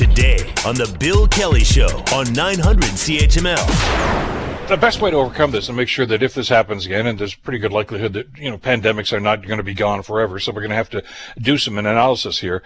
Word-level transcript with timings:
today 0.00 0.38
on 0.64 0.74
The 0.74 0.96
Bill 0.98 1.28
Kelly 1.28 1.62
Show 1.62 2.02
on 2.14 2.32
900 2.32 2.84
CHML 2.84 4.40
the 4.70 4.76
best 4.76 5.02
way 5.02 5.10
to 5.10 5.16
overcome 5.16 5.50
this 5.50 5.66
and 5.66 5.76
make 5.76 5.88
sure 5.88 6.06
that 6.06 6.22
if 6.22 6.32
this 6.32 6.48
happens 6.48 6.86
again, 6.86 7.04
and 7.08 7.18
there's 7.18 7.34
pretty 7.34 7.58
good 7.58 7.72
likelihood 7.72 8.12
that 8.12 8.28
you 8.38 8.48
know 8.48 8.56
pandemics 8.56 9.12
are 9.12 9.18
not 9.18 9.44
going 9.44 9.58
to 9.58 9.64
be 9.64 9.74
gone 9.74 10.00
forever, 10.02 10.38
so 10.38 10.52
we're 10.52 10.60
going 10.60 10.70
to 10.70 10.76
have 10.76 10.88
to 10.90 11.02
do 11.38 11.58
some 11.58 11.76
analysis 11.76 12.38
here 12.38 12.62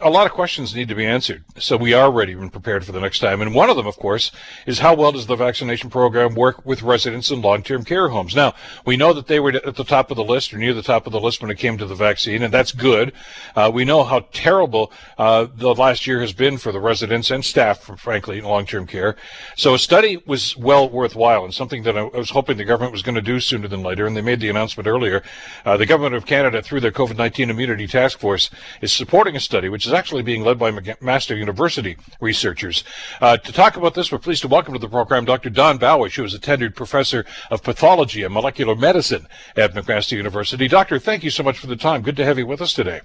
a 0.00 0.10
lot 0.10 0.26
of 0.26 0.32
questions 0.32 0.74
need 0.74 0.88
to 0.88 0.94
be 0.94 1.06
answered. 1.06 1.44
So 1.58 1.76
we 1.76 1.92
are 1.92 2.10
ready 2.10 2.32
and 2.32 2.50
prepared 2.50 2.84
for 2.84 2.92
the 2.92 3.00
next 3.00 3.18
time. 3.18 3.42
And 3.42 3.54
one 3.54 3.68
of 3.68 3.76
them, 3.76 3.86
of 3.86 3.96
course, 3.96 4.32
is 4.66 4.78
how 4.78 4.94
well 4.94 5.12
does 5.12 5.26
the 5.26 5.36
vaccination 5.36 5.90
program 5.90 6.34
work 6.34 6.64
with 6.64 6.82
residents 6.82 7.30
in 7.30 7.42
long-term 7.42 7.84
care 7.84 8.08
homes? 8.08 8.34
Now, 8.34 8.54
we 8.84 8.96
know 8.96 9.12
that 9.12 9.26
they 9.26 9.38
were 9.38 9.50
at 9.50 9.76
the 9.76 9.84
top 9.84 10.10
of 10.10 10.16
the 10.16 10.24
list 10.24 10.52
or 10.52 10.58
near 10.58 10.74
the 10.74 10.82
top 10.82 11.06
of 11.06 11.12
the 11.12 11.20
list 11.20 11.42
when 11.42 11.50
it 11.50 11.58
came 11.58 11.78
to 11.78 11.86
the 11.86 11.94
vaccine, 11.94 12.42
and 12.42 12.52
that's 12.52 12.72
good. 12.72 13.12
Uh, 13.54 13.70
we 13.72 13.84
know 13.84 14.02
how 14.02 14.26
terrible 14.32 14.90
uh, 15.18 15.46
the 15.54 15.74
last 15.74 16.06
year 16.06 16.20
has 16.20 16.32
been 16.32 16.58
for 16.58 16.72
the 16.72 16.80
residents 16.80 17.30
and 17.30 17.44
staff, 17.44 17.82
frankly, 17.98 18.38
in 18.38 18.44
long-term 18.44 18.86
care. 18.86 19.16
So 19.56 19.74
a 19.74 19.78
study 19.78 20.22
was 20.26 20.56
well 20.56 20.88
worthwhile 20.88 21.44
and 21.44 21.54
something 21.54 21.82
that 21.84 21.96
I 21.96 22.04
was 22.04 22.30
hoping 22.30 22.56
the 22.56 22.64
government 22.64 22.92
was 22.92 23.02
going 23.02 23.14
to 23.14 23.22
do 23.22 23.40
sooner 23.40 23.68
than 23.68 23.82
later. 23.82 24.06
And 24.06 24.16
they 24.16 24.22
made 24.22 24.40
the 24.40 24.48
announcement 24.48 24.86
earlier. 24.86 25.22
Uh, 25.64 25.76
the 25.76 25.86
government 25.86 26.14
of 26.14 26.26
Canada, 26.26 26.62
through 26.62 26.80
their 26.80 26.92
COVID-19 26.92 27.50
immunity 27.50 27.86
task 27.86 28.18
force, 28.18 28.50
is 28.80 28.92
supporting 28.92 29.36
a 29.36 29.40
study 29.40 29.68
which 29.68 29.81
is 29.86 29.92
is 29.92 29.98
actually 29.98 30.22
being 30.22 30.42
led 30.42 30.58
by 30.58 30.70
McMaster 30.70 31.36
University 31.36 31.96
researchers. 32.20 32.82
Uh, 33.20 33.36
to 33.36 33.52
talk 33.52 33.76
about 33.76 33.94
this, 33.94 34.10
we're 34.10 34.18
pleased 34.18 34.42
to 34.42 34.48
welcome 34.48 34.72
to 34.72 34.80
the 34.80 34.88
program 34.88 35.24
Dr. 35.24 35.50
Dawn 35.50 35.78
Bowdish, 35.78 36.16
who 36.16 36.24
is 36.24 36.34
a 36.34 36.38
tenured 36.38 36.74
professor 36.74 37.24
of 37.50 37.62
pathology 37.62 38.22
and 38.22 38.32
molecular 38.32 38.74
medicine 38.74 39.26
at 39.56 39.74
McMaster 39.74 40.16
University. 40.16 40.66
Doctor, 40.66 40.98
thank 40.98 41.22
you 41.22 41.30
so 41.30 41.42
much 41.42 41.58
for 41.58 41.66
the 41.66 41.76
time. 41.76 42.02
Good 42.02 42.16
to 42.16 42.24
have 42.24 42.38
you 42.38 42.46
with 42.46 42.62
us 42.62 42.72
today. 42.72 43.02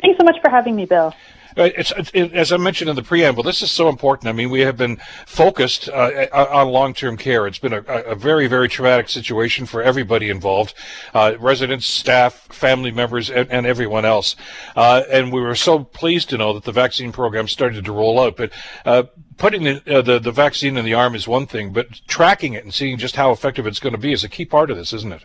Thanks 0.00 0.18
so 0.18 0.24
much 0.24 0.36
for 0.40 0.50
having 0.50 0.76
me, 0.76 0.84
Bill. 0.84 1.12
Uh, 1.56 1.70
it's, 1.76 1.92
it, 2.12 2.32
as 2.34 2.52
I 2.52 2.58
mentioned 2.58 2.90
in 2.90 2.96
the 2.96 3.02
preamble, 3.02 3.42
this 3.42 3.62
is 3.62 3.70
so 3.70 3.88
important. 3.88 4.28
I 4.28 4.32
mean, 4.32 4.50
we 4.50 4.60
have 4.60 4.76
been 4.76 4.98
focused 5.26 5.88
uh, 5.88 6.26
on 6.32 6.68
long-term 6.68 7.16
care. 7.16 7.46
It's 7.46 7.58
been 7.58 7.72
a, 7.72 7.82
a, 7.82 8.14
very, 8.14 8.46
very 8.46 8.68
traumatic 8.68 9.08
situation 9.08 9.64
for 9.64 9.82
everybody 9.82 10.28
involved, 10.28 10.74
uh, 11.14 11.36
residents, 11.38 11.86
staff, 11.86 12.46
family 12.50 12.90
members, 12.90 13.30
and, 13.30 13.50
and 13.50 13.66
everyone 13.66 14.04
else. 14.04 14.36
Uh, 14.74 15.02
and 15.10 15.32
we 15.32 15.40
were 15.40 15.54
so 15.54 15.84
pleased 15.84 16.28
to 16.30 16.38
know 16.38 16.52
that 16.52 16.64
the 16.64 16.72
vaccine 16.72 17.10
program 17.10 17.48
started 17.48 17.84
to 17.84 17.92
roll 17.92 18.20
out. 18.20 18.36
But 18.36 18.52
uh, 18.84 19.04
putting 19.38 19.64
the, 19.64 19.98
uh, 19.98 20.02
the, 20.02 20.18
the 20.18 20.32
vaccine 20.32 20.76
in 20.76 20.84
the 20.84 20.94
arm 20.94 21.14
is 21.14 21.26
one 21.26 21.46
thing, 21.46 21.72
but 21.72 22.02
tracking 22.06 22.52
it 22.52 22.64
and 22.64 22.74
seeing 22.74 22.98
just 22.98 23.16
how 23.16 23.30
effective 23.30 23.66
it's 23.66 23.80
going 23.80 23.94
to 23.94 23.98
be 23.98 24.12
is 24.12 24.24
a 24.24 24.28
key 24.28 24.44
part 24.44 24.70
of 24.70 24.76
this, 24.76 24.92
isn't 24.92 25.12
it? 25.12 25.24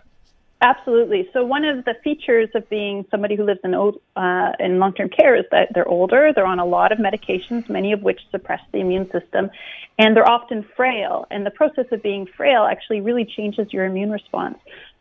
Absolutely. 0.64 1.28
So 1.34 1.44
one 1.44 1.66
of 1.66 1.86
the 1.86 1.96
features 2.04 2.50
of 2.54 2.70
being 2.70 3.04
somebody 3.10 3.36
who 3.36 3.44
lives 3.44 3.62
in 3.64 3.74
old, 3.74 4.00
uh, 4.16 4.52
in 4.60 4.78
long-term 4.78 5.10
care 5.10 5.36
is 5.36 5.46
that 5.50 5.70
they're 5.74 5.88
older, 5.88 6.32
they're 6.36 6.46
on 6.46 6.60
a 6.60 6.66
lot 6.66 6.92
of 6.92 7.00
medications, 7.00 7.68
many 7.68 7.94
of 7.94 8.04
which 8.04 8.22
suppress 8.30 8.62
the 8.72 8.80
immune 8.80 9.10
system, 9.12 9.50
and 9.98 10.16
they're 10.16 10.30
often 10.30 10.64
frail. 10.78 11.26
And 11.32 11.48
the 11.48 11.52
process 11.52 11.88
of 11.92 12.04
being 12.04 12.28
frail 12.28 12.66
actually 12.66 13.02
really 13.02 13.26
changes 13.26 13.74
your 13.74 13.86
immune 13.86 14.12
response. 14.12 14.60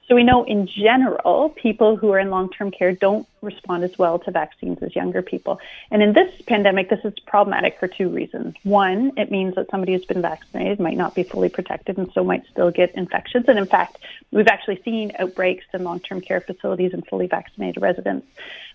So 0.09 0.15
we 0.15 0.25
know 0.25 0.45
in 0.45 0.67
general, 0.67 1.51
people 1.51 1.95
who 1.95 2.11
are 2.11 2.19
in 2.19 2.31
long-term 2.31 2.71
care 2.71 2.93
don't 2.93 3.29
respond 3.43 3.85
as 3.85 3.99
well 3.99 4.19
to 4.21 4.31
vaccines 4.31 4.79
as 4.83 4.95
younger 4.95 5.23
people. 5.23 5.61
And 5.91 6.03
in 6.03 6.13
this 6.13 6.31
pandemic, 6.47 6.91
this 6.91 7.01
is 7.05 7.13
problematic 7.27 7.79
for 7.79 7.89
two 7.89 8.09
reasons. 8.09 8.55
One, 8.63 9.13
it 9.17 9.31
means 9.31 9.55
that 9.55 9.71
somebody 9.71 9.93
who's 9.93 10.05
been 10.05 10.23
vaccinated 10.23 10.81
might 10.81 10.97
not 10.97 11.15
be 11.15 11.23
fully 11.23 11.49
protected 11.49 11.99
and 11.99 12.11
so 12.13 12.25
might 12.25 12.47
still 12.51 12.71
get 12.71 12.95
infections. 12.95 13.47
And 13.49 13.59
in 13.59 13.67
fact, 13.67 13.99
we've 14.31 14.49
actually 14.49 14.81
seen 14.83 15.13
outbreaks 15.19 15.65
in 15.73 15.85
long-term 15.85 16.21
care 16.21 16.41
facilities 16.41 16.93
in 16.93 17.03
fully 17.03 17.27
vaccinated 17.27 17.83
residents. 17.83 18.27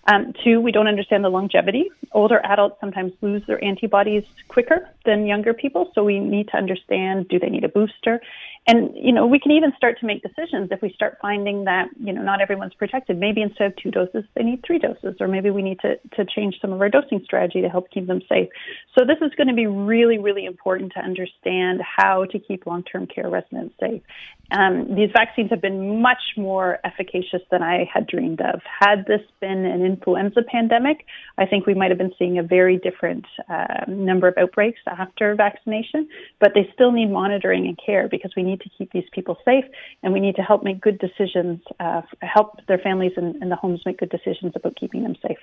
Um, 0.08 0.32
two, 0.44 0.60
we 0.60 0.70
don't 0.70 0.86
understand 0.86 1.24
the 1.24 1.28
longevity. 1.28 1.90
Older 2.12 2.40
adults 2.44 2.76
sometimes 2.80 3.12
lose 3.20 3.44
their 3.46 3.62
antibodies 3.62 4.24
quicker 4.48 4.88
than 5.04 5.26
younger 5.26 5.52
people, 5.52 5.90
so 5.94 6.04
we 6.04 6.20
need 6.20 6.48
to 6.48 6.56
understand 6.56 7.28
do 7.28 7.38
they 7.38 7.48
need 7.48 7.64
a 7.64 7.68
booster? 7.68 8.20
And, 8.68 8.96
you 8.96 9.12
know, 9.12 9.26
we 9.26 9.38
can 9.38 9.52
even 9.52 9.72
start 9.76 10.00
to 10.00 10.06
make 10.06 10.22
decisions 10.22 10.70
if 10.72 10.82
we 10.82 10.92
start 10.92 11.18
finding 11.22 11.64
that, 11.64 11.88
you 12.00 12.12
know, 12.12 12.22
not 12.22 12.40
everyone's 12.40 12.74
protected. 12.74 13.16
Maybe 13.18 13.40
instead 13.40 13.68
of 13.68 13.76
two 13.76 13.92
doses, 13.92 14.24
they 14.34 14.42
need 14.42 14.55
three 14.64 14.78
doses, 14.78 15.16
or 15.20 15.28
maybe 15.28 15.50
we 15.50 15.62
need 15.62 15.80
to, 15.80 15.96
to 16.16 16.24
change 16.24 16.56
some 16.60 16.72
of 16.72 16.80
our 16.80 16.88
dosing 16.88 17.20
strategy 17.24 17.60
to 17.62 17.68
help 17.68 17.90
keep 17.90 18.06
them 18.06 18.20
safe. 18.28 18.48
So 18.96 19.04
this 19.04 19.18
is 19.20 19.34
going 19.36 19.48
to 19.48 19.54
be 19.54 19.66
really, 19.66 20.18
really 20.18 20.44
important 20.44 20.92
to 20.94 21.00
understand 21.00 21.80
how 21.80 22.24
to 22.26 22.38
keep 22.38 22.66
long-term 22.66 23.08
care 23.08 23.28
residents 23.28 23.74
safe. 23.80 24.02
Um, 24.52 24.94
these 24.94 25.10
vaccines 25.12 25.50
have 25.50 25.60
been 25.60 26.00
much 26.00 26.22
more 26.36 26.78
efficacious 26.84 27.42
than 27.50 27.62
I 27.62 27.88
had 27.92 28.06
dreamed 28.06 28.40
of. 28.40 28.60
Had 28.80 29.04
this 29.06 29.22
been 29.40 29.64
an 29.64 29.84
influenza 29.84 30.42
pandemic, 30.42 31.04
I 31.36 31.46
think 31.46 31.66
we 31.66 31.74
might 31.74 31.90
have 31.90 31.98
been 31.98 32.12
seeing 32.18 32.38
a 32.38 32.42
very 32.44 32.78
different 32.78 33.26
uh, 33.48 33.84
number 33.88 34.28
of 34.28 34.34
outbreaks 34.38 34.80
after 34.86 35.34
vaccination, 35.34 36.08
but 36.40 36.52
they 36.54 36.68
still 36.72 36.92
need 36.92 37.10
monitoring 37.10 37.66
and 37.66 37.78
care 37.84 38.08
because 38.08 38.32
we 38.36 38.44
need 38.44 38.60
to 38.60 38.70
keep 38.78 38.92
these 38.92 39.08
people 39.12 39.36
safe 39.44 39.64
and 40.02 40.12
we 40.12 40.20
need 40.20 40.36
to 40.36 40.42
help 40.42 40.62
make 40.62 40.80
good 40.80 40.98
decisions, 40.98 41.60
uh, 41.80 42.02
help 42.22 42.60
their 42.68 42.78
families 42.78 43.12
and, 43.16 43.34
and 43.42 43.50
the 43.50 43.56
homes 43.56 43.80
make 43.84 43.98
good 43.98 44.10
decisions 44.10 44.45
about 44.54 44.76
keeping 44.76 45.02
them 45.02 45.16
safe. 45.26 45.38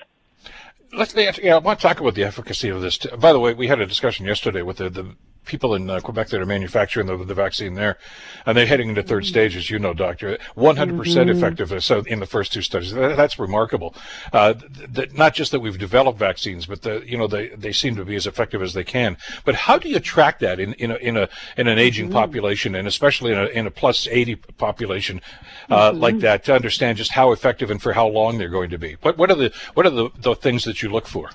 Let's, 0.95 1.15
yeah, 1.15 1.55
I 1.55 1.57
want 1.57 1.79
to 1.79 1.87
talk 1.87 1.99
about 1.99 2.13
the 2.13 2.23
efficacy 2.23 2.69
of 2.69 2.81
this. 2.81 2.97
By 2.97 3.33
the 3.33 3.39
way, 3.39 3.53
we 3.53 3.67
had 3.67 3.81
a 3.81 3.85
discussion 3.85 4.25
yesterday 4.25 4.61
with 4.61 4.77
the, 4.77 4.89
the 4.89 5.15
people 5.45 5.75
in 5.75 5.89
uh, 5.89 5.99
Quebec 5.99 6.29
that 6.29 6.41
are 6.41 6.45
manufacturing 6.45 7.07
the, 7.07 7.17
the 7.17 7.33
vaccine 7.33 7.73
there, 7.75 7.97
and 8.45 8.57
they're 8.57 8.65
heading 8.65 8.89
into 8.89 9.03
3rd 9.03 9.07
mm-hmm. 9.07 9.23
stage, 9.23 9.55
as 9.55 9.69
you 9.69 9.79
know, 9.79 9.93
doctor. 9.93 10.37
100% 10.57 10.75
mm-hmm. 10.75 11.29
effective 11.29 11.83
so 11.83 11.99
in 12.01 12.19
the 12.19 12.25
first 12.25 12.53
two 12.53 12.61
studies. 12.61 12.93
That, 12.93 13.17
that's 13.17 13.39
remarkable. 13.39 13.95
Uh, 14.31 14.53
th- 14.53 14.93
th- 14.93 15.13
not 15.13 15.33
just 15.33 15.51
that 15.51 15.59
we've 15.59 15.77
developed 15.77 16.19
vaccines, 16.19 16.65
but 16.65 16.81
the, 16.81 17.03
you 17.05 17.17
know 17.17 17.27
they, 17.27 17.49
they 17.49 17.71
seem 17.71 17.95
to 17.95 18.05
be 18.05 18.15
as 18.15 18.27
effective 18.27 18.61
as 18.61 18.73
they 18.73 18.83
can. 18.83 19.17
But 19.45 19.55
how 19.55 19.77
do 19.77 19.89
you 19.89 19.99
track 19.99 20.39
that 20.39 20.59
in, 20.59 20.73
in 20.73 20.91
a 20.91 20.95
in 20.95 21.17
a 21.17 21.29
in 21.57 21.67
an 21.67 21.77
aging 21.77 22.05
mm-hmm. 22.05 22.15
population, 22.15 22.75
and 22.75 22.87
especially 22.87 23.31
in 23.31 23.37
a 23.37 23.45
in 23.47 23.67
a 23.67 23.71
plus 23.71 24.07
80 24.09 24.35
population 24.35 25.21
uh, 25.69 25.91
mm-hmm. 25.91 25.99
like 25.99 26.19
that, 26.19 26.43
to 26.45 26.55
understand 26.55 26.97
just 26.97 27.11
how 27.11 27.31
effective 27.31 27.69
and 27.71 27.81
for 27.81 27.93
how 27.93 28.07
long 28.07 28.37
they're 28.37 28.49
going 28.49 28.69
to 28.69 28.77
be? 28.77 28.97
What 29.01 29.17
what 29.17 29.31
are 29.31 29.35
the 29.35 29.51
what 29.73 29.85
are 29.85 29.91
the, 29.91 30.09
the 30.17 30.35
things 30.35 30.63
that 30.63 30.81
you 30.81 30.89
look 30.89 31.07
for? 31.07 31.29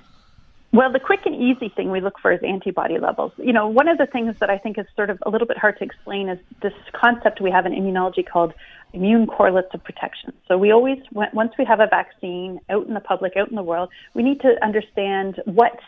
Well, 0.70 0.92
the 0.92 1.00
quick 1.00 1.20
and 1.24 1.34
easy 1.34 1.70
thing 1.70 1.90
we 1.90 2.00
look 2.00 2.18
for 2.20 2.30
is 2.30 2.40
antibody 2.42 2.98
levels. 2.98 3.32
You 3.38 3.54
know, 3.54 3.68
one 3.68 3.88
of 3.88 3.96
the 3.96 4.06
things 4.06 4.36
that 4.40 4.50
I 4.50 4.58
think 4.58 4.78
is 4.78 4.84
sort 4.94 5.08
of 5.08 5.18
a 5.24 5.30
little 5.30 5.46
bit 5.46 5.56
hard 5.56 5.78
to 5.78 5.84
explain 5.84 6.28
is 6.28 6.38
this 6.62 6.74
concept 6.92 7.40
we 7.40 7.50
have 7.50 7.64
in 7.64 7.72
immunology 7.72 8.26
called 8.26 8.52
immune 8.92 9.26
correlates 9.26 9.68
of 9.72 9.82
protection. 9.82 10.32
So 10.46 10.58
we 10.58 10.70
always, 10.70 10.98
once 11.12 11.52
we 11.58 11.64
have 11.64 11.80
a 11.80 11.86
vaccine 11.86 12.60
out 12.68 12.86
in 12.86 12.92
the 12.92 13.00
public, 13.00 13.34
out 13.36 13.48
in 13.48 13.56
the 13.56 13.62
world, 13.62 13.88
we 14.12 14.22
need 14.22 14.40
to 14.42 14.62
understand 14.62 15.40
what 15.46 15.78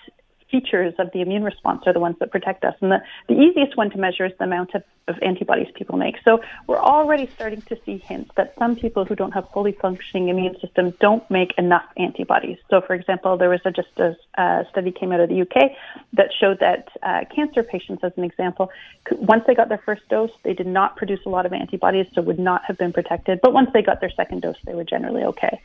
features 0.50 0.94
of 0.99 1.11
the 1.12 1.21
immune 1.21 1.44
response 1.44 1.83
are 1.87 1.93
the 1.93 2.00
ones 2.00 2.16
that 2.21 2.31
protect 2.31 2.65
us. 2.65 2.75
And 2.81 2.91
the, 2.91 2.99
the 3.28 3.34
easiest 3.34 3.77
one 3.77 3.91
to 3.91 3.99
measure 3.99 4.27
is 4.27 4.33
the 4.38 4.44
amount 4.44 4.75
of, 4.75 4.83
of 5.09 5.16
antibodies 5.22 5.69
people 5.75 5.97
make. 5.97 6.16
So 6.25 6.41
we're 6.66 6.81
already 6.81 7.28
starting 7.34 7.62
to 7.62 7.78
see 7.84 7.99
hints 7.99 8.31
that 8.37 8.55
some 8.59 8.77
people 8.77 9.05
who 9.05 9.15
don't 9.15 9.33
have 9.33 9.49
fully 9.50 9.72
functioning 9.72 10.28
immune 10.28 10.56
systems 10.61 10.94
don't 11.00 11.28
make 11.31 11.53
enough 11.59 11.84
antibodies. 11.97 12.59
So, 12.69 12.81
for 12.81 12.94
example, 12.94 13.37
there 13.37 13.49
was 13.49 13.61
a, 13.65 13.71
just 13.71 13.88
a, 13.99 14.16
study 14.71 14.91
came 14.93 15.12
out 15.12 15.21
of 15.21 15.28
the 15.28 15.43
UK 15.43 15.72
that 16.15 16.28
showed 16.38 16.61
that 16.61 16.88
uh, 17.03 17.21
cancer 17.34 17.62
patients, 17.62 18.03
as 18.03 18.12
an 18.17 18.25
example, 18.25 18.71
once 19.12 19.44
they 19.47 19.55
got 19.55 19.69
their 19.69 19.82
first 19.84 20.03
dose, 20.09 20.31
they 20.43 20.55
did 20.55 20.67
not 20.67 20.97
produce 20.97 21.21
a 21.27 21.28
lot 21.28 21.47
of 21.47 21.53
antibodies, 21.53 22.06
so 22.15 22.22
would 22.22 22.38
not 22.38 22.65
have 22.65 22.78
been 22.78 22.93
protected. 22.93 23.41
But 23.43 23.53
once 23.53 23.71
they 23.72 23.82
got 23.82 24.00
their 24.00 24.11
second 24.11 24.43
dose, 24.43 24.56
they 24.65 24.75
were 24.75 24.84
generally 24.84 25.25
okay. 25.25 25.61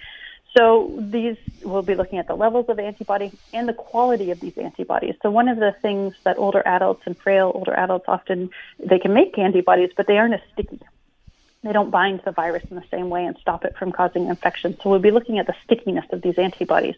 So 0.58 0.96
these 0.98 1.38
we'll 1.64 1.82
be 1.82 1.96
looking 1.96 2.20
at 2.20 2.28
the 2.28 2.36
levels 2.36 2.68
of 2.70 2.80
antibody 2.80 3.32
and 3.52 3.68
the 3.68 3.74
quality 3.74 4.32
of 4.32 4.40
these 4.40 4.58
antibodies. 4.58 5.16
So 5.22 5.30
one 5.30 5.50
of 5.50 5.58
the 5.58 5.76
things 5.82 6.14
that 6.24 6.38
older 6.38 6.64
adults 6.66 7.04
and 7.06 7.18
frail 7.18 7.52
older 7.54 7.74
adults 7.74 8.06
often 8.08 8.50
they 8.80 9.00
can 9.00 9.14
make 9.14 9.38
antibodies, 9.38 9.92
but 9.98 10.08
they 10.08 10.18
aren't 10.18 10.36
as 10.36 10.42
sticky. 10.54 10.80
They 11.66 11.74
don't 11.74 11.90
bind 11.90 12.22
the 12.24 12.32
virus 12.32 12.64
in 12.70 12.76
the 12.76 12.84
same 12.92 13.10
way 13.10 13.26
and 13.26 13.36
stop 13.42 13.66
it 13.66 13.76
from 13.76 13.92
causing 13.92 14.28
infection. 14.28 14.78
So 14.80 14.92
we'll 14.92 15.00
be 15.00 15.10
looking 15.10 15.40
at 15.40 15.48
the 15.48 15.56
stickiness 15.64 16.06
of 16.12 16.22
these 16.22 16.38
antibodies. 16.38 16.96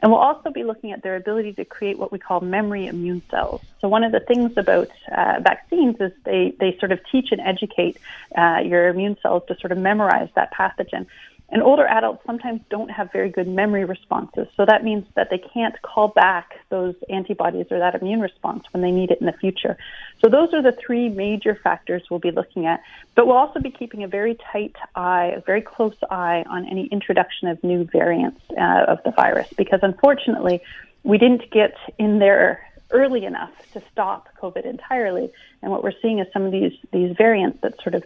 And 0.00 0.12
we'll 0.12 0.20
also 0.20 0.50
be 0.50 0.62
looking 0.62 0.92
at 0.92 1.02
their 1.02 1.16
ability 1.16 1.54
to 1.54 1.64
create 1.64 1.98
what 1.98 2.12
we 2.12 2.20
call 2.20 2.40
memory 2.40 2.86
immune 2.86 3.22
cells. 3.28 3.60
So 3.80 3.88
one 3.88 4.04
of 4.04 4.12
the 4.12 4.20
things 4.20 4.52
about 4.56 4.88
uh, 5.10 5.40
vaccines 5.40 5.96
is 5.98 6.12
they, 6.22 6.54
they 6.60 6.76
sort 6.78 6.92
of 6.92 7.00
teach 7.10 7.32
and 7.32 7.40
educate 7.40 7.98
uh, 8.38 8.60
your 8.64 8.86
immune 8.86 9.16
cells 9.20 9.42
to 9.48 9.58
sort 9.58 9.72
of 9.72 9.78
memorize 9.78 10.28
that 10.36 10.52
pathogen. 10.54 11.06
And 11.50 11.62
older 11.62 11.86
adults 11.86 12.22
sometimes 12.26 12.62
don't 12.70 12.90
have 12.90 13.12
very 13.12 13.28
good 13.28 13.46
memory 13.46 13.84
responses. 13.84 14.48
So 14.56 14.64
that 14.66 14.82
means 14.82 15.06
that 15.14 15.28
they 15.30 15.38
can't 15.38 15.80
call 15.82 16.08
back 16.08 16.54
those 16.70 16.94
antibodies 17.08 17.66
or 17.70 17.78
that 17.78 17.94
immune 17.94 18.20
response 18.20 18.64
when 18.72 18.82
they 18.82 18.90
need 18.90 19.10
it 19.10 19.20
in 19.20 19.26
the 19.26 19.32
future. 19.32 19.76
So 20.20 20.28
those 20.28 20.52
are 20.54 20.62
the 20.62 20.72
three 20.72 21.08
major 21.08 21.54
factors 21.54 22.02
we'll 22.10 22.18
be 22.18 22.30
looking 22.30 22.66
at. 22.66 22.82
But 23.14 23.26
we'll 23.26 23.36
also 23.36 23.60
be 23.60 23.70
keeping 23.70 24.02
a 24.02 24.08
very 24.08 24.36
tight 24.52 24.74
eye, 24.94 25.34
a 25.36 25.42
very 25.42 25.60
close 25.60 25.96
eye 26.10 26.44
on 26.48 26.66
any 26.66 26.86
introduction 26.86 27.48
of 27.48 27.62
new 27.62 27.84
variants 27.84 28.40
uh, 28.58 28.86
of 28.88 28.98
the 29.04 29.10
virus 29.10 29.48
because 29.56 29.80
unfortunately, 29.82 30.62
we 31.02 31.18
didn't 31.18 31.50
get 31.50 31.76
in 31.98 32.18
there 32.18 32.66
early 32.94 33.26
enough 33.26 33.50
to 33.74 33.82
stop 33.92 34.28
COVID 34.40 34.64
entirely. 34.64 35.30
And 35.60 35.70
what 35.70 35.82
we're 35.84 35.98
seeing 36.00 36.20
is 36.20 36.26
some 36.32 36.44
of 36.44 36.52
these 36.52 36.72
these 36.92 37.14
variants 37.16 37.58
that 37.62 37.74
sort 37.82 37.94
of 37.94 38.04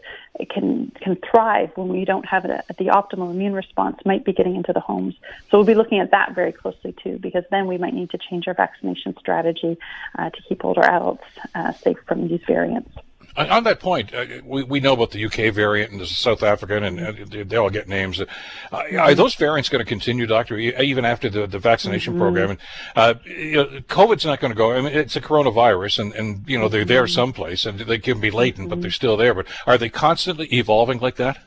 can 0.51 0.91
can 1.03 1.17
thrive 1.31 1.71
when 1.77 1.89
we 1.89 2.05
don't 2.05 2.27
have 2.27 2.45
a, 2.45 2.65
the 2.79 2.87
optimal 2.87 3.31
immune 3.31 3.53
response 3.53 3.99
might 4.05 4.25
be 4.25 4.33
getting 4.33 4.57
into 4.57 4.73
the 4.73 4.81
homes. 4.81 5.15
So 5.49 5.59
we'll 5.59 5.67
be 5.67 5.75
looking 5.75 6.01
at 6.01 6.11
that 6.11 6.35
very 6.35 6.53
closely 6.53 6.95
too, 7.03 7.19
because 7.21 7.45
then 7.51 7.67
we 7.67 7.79
might 7.79 7.95
need 7.95 8.11
to 8.11 8.19
change 8.19 8.49
our 8.49 8.55
vaccination 8.55 9.15
strategy 9.19 9.77
uh, 10.19 10.31
to 10.31 10.43
keep 10.49 10.65
older 10.65 10.83
adults 10.83 11.25
uh, 11.55 11.73
safe 11.73 11.99
from 12.07 12.29
these 12.29 12.41
variants. 12.47 12.91
On 13.39 13.63
that 13.65 13.79
point, 13.79 14.13
uh, 14.13 14.25
we, 14.45 14.65
we 14.65 14.81
know 14.81 14.95
about 14.95 15.13
the 15.13 15.25
UK 15.25 15.55
variant 15.55 15.93
and 15.93 16.01
the 16.01 16.07
South 16.07 16.43
African, 16.43 16.83
and, 16.83 16.99
and 16.99 17.31
they 17.31 17.57
all 17.57 17.71
get 17.71 17.87
names. 17.87 18.21
Uh, 18.21 18.27
are 18.73 19.15
those 19.15 19.37
variants 19.37 19.69
going 19.69 19.85
to 19.85 19.89
continue, 19.89 20.27
Doctor, 20.27 20.59
even 20.59 21.05
after 21.05 21.31
the, 21.31 21.47
the 21.47 21.61
vaccination 21.61 22.15
mm-hmm. 22.15 22.23
program? 22.23 22.51
And, 22.51 22.59
uh, 22.97 23.15
you 23.25 23.57
know, 23.57 23.67
COVID's 23.89 24.27
not 24.27 24.41
going 24.41 24.51
to 24.51 24.57
go. 24.57 24.73
I 24.73 24.81
mean, 24.81 24.93
it's 24.93 25.15
a 25.15 25.21
coronavirus, 25.21 26.01
and, 26.01 26.15
and 26.15 26.49
you 26.49 26.59
know 26.59 26.69
they're 26.69 26.85
there 26.85 27.05
mm-hmm. 27.05 27.15
someplace, 27.15 27.65
and 27.65 27.79
they 27.79 27.99
can 27.99 28.21
be 28.21 28.33
latent, 28.33 28.65
mm-hmm. 28.67 28.71
but 28.71 28.83
they're 28.83 28.91
still 28.91 29.17
there. 29.17 29.35
But 29.35 29.47
are 29.67 29.79
they 29.79 29.89
constantly 29.89 30.47
evolving 30.53 30.99
like 30.99 31.15
that? 31.17 31.39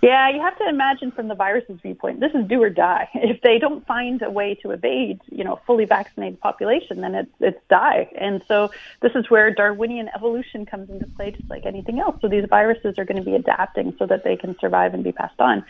Yeah, 0.00 0.30
you 0.30 0.40
have 0.40 0.56
to 0.58 0.68
imagine 0.68 1.10
from 1.10 1.26
the 1.26 1.34
virus's 1.34 1.80
viewpoint, 1.80 2.20
this 2.20 2.30
is 2.32 2.46
do 2.46 2.62
or 2.62 2.70
die. 2.70 3.08
If 3.14 3.40
they 3.42 3.58
don't 3.58 3.84
find 3.86 4.22
a 4.22 4.30
way 4.30 4.54
to 4.62 4.70
evade, 4.70 5.20
you 5.30 5.42
know, 5.44 5.54
a 5.54 5.60
fully 5.66 5.86
vaccinated 5.86 6.40
population, 6.40 7.00
then 7.00 7.14
it's 7.14 7.30
it's 7.40 7.60
die. 7.68 8.08
And 8.18 8.42
so 8.46 8.70
this 9.00 9.12
is 9.16 9.28
where 9.28 9.52
Darwinian 9.52 10.08
evolution 10.14 10.66
comes 10.66 10.88
into 10.88 11.06
play, 11.06 11.32
just 11.32 11.50
like 11.50 11.66
anything 11.66 11.98
else. 11.98 12.16
So 12.20 12.28
these 12.28 12.44
viruses 12.48 12.94
are 12.98 13.04
going 13.04 13.22
to 13.22 13.24
be 13.24 13.34
adapting 13.34 13.94
so 13.98 14.06
that 14.06 14.22
they 14.22 14.36
can 14.36 14.56
survive 14.60 14.94
and 14.94 15.02
be 15.02 15.12
passed 15.12 15.40
on. 15.40 15.64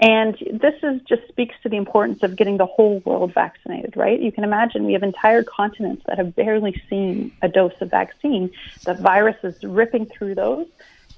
And 0.00 0.36
this 0.52 0.74
is 0.82 1.00
just 1.08 1.26
speaks 1.28 1.56
to 1.62 1.68
the 1.68 1.76
importance 1.76 2.22
of 2.22 2.36
getting 2.36 2.56
the 2.56 2.66
whole 2.66 3.00
world 3.04 3.34
vaccinated, 3.34 3.96
right? 3.96 4.20
You 4.20 4.30
can 4.30 4.44
imagine 4.44 4.84
we 4.84 4.92
have 4.92 5.02
entire 5.02 5.42
continents 5.42 6.02
that 6.06 6.18
have 6.18 6.36
barely 6.36 6.80
seen 6.88 7.32
a 7.42 7.48
dose 7.48 7.74
of 7.80 7.90
vaccine. 7.90 8.50
The 8.84 8.94
virus 8.94 9.36
is 9.42 9.56
ripping 9.64 10.06
through 10.06 10.36
those 10.36 10.66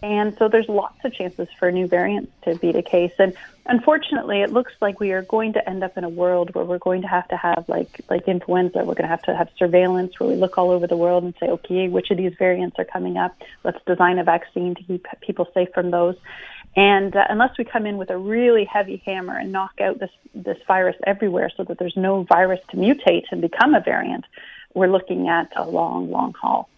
and 0.02 0.36
so 0.38 0.48
there's 0.48 0.68
lots 0.68 0.98
of 1.04 1.12
chances 1.12 1.48
for 1.58 1.70
new 1.70 1.86
variants 1.86 2.32
to 2.44 2.54
be 2.54 2.72
the 2.72 2.82
case. 2.82 3.12
And 3.18 3.34
unfortunately, 3.66 4.40
it 4.40 4.50
looks 4.50 4.72
like 4.80 4.98
we 4.98 5.12
are 5.12 5.22
going 5.22 5.52
to 5.54 5.68
end 5.68 5.84
up 5.84 5.98
in 5.98 6.04
a 6.04 6.08
world 6.08 6.54
where 6.54 6.64
we're 6.64 6.78
going 6.78 7.02
to 7.02 7.08
have 7.08 7.28
to 7.28 7.36
have, 7.36 7.64
like, 7.68 8.00
like 8.08 8.26
influenza, 8.26 8.78
we're 8.78 8.94
going 8.94 9.02
to 9.02 9.08
have 9.08 9.22
to 9.22 9.36
have 9.36 9.50
surveillance 9.58 10.18
where 10.18 10.30
we 10.30 10.36
look 10.36 10.56
all 10.56 10.70
over 10.70 10.86
the 10.86 10.96
world 10.96 11.24
and 11.24 11.34
say, 11.38 11.48
okay, 11.48 11.88
which 11.88 12.10
of 12.10 12.16
these 12.16 12.32
variants 12.38 12.78
are 12.78 12.84
coming 12.84 13.18
up? 13.18 13.36
Let's 13.62 13.78
design 13.86 14.18
a 14.18 14.24
vaccine 14.24 14.74
to 14.74 14.82
keep 14.82 15.06
people 15.20 15.48
safe 15.52 15.68
from 15.74 15.90
those. 15.90 16.16
And 16.76 17.14
uh, 17.14 17.24
unless 17.28 17.58
we 17.58 17.64
come 17.64 17.84
in 17.84 17.98
with 17.98 18.10
a 18.10 18.16
really 18.16 18.64
heavy 18.64 19.02
hammer 19.04 19.36
and 19.36 19.52
knock 19.52 19.80
out 19.80 19.98
this, 19.98 20.10
this 20.34 20.58
virus 20.66 20.96
everywhere 21.06 21.50
so 21.54 21.64
that 21.64 21.78
there's 21.78 21.96
no 21.96 22.22
virus 22.22 22.60
to 22.70 22.76
mutate 22.76 23.24
and 23.30 23.42
become 23.42 23.74
a 23.74 23.80
variant, 23.80 24.24
we're 24.72 24.86
looking 24.86 25.28
at 25.28 25.52
a 25.56 25.68
long, 25.68 26.10
long 26.10 26.32
haul. 26.32 26.70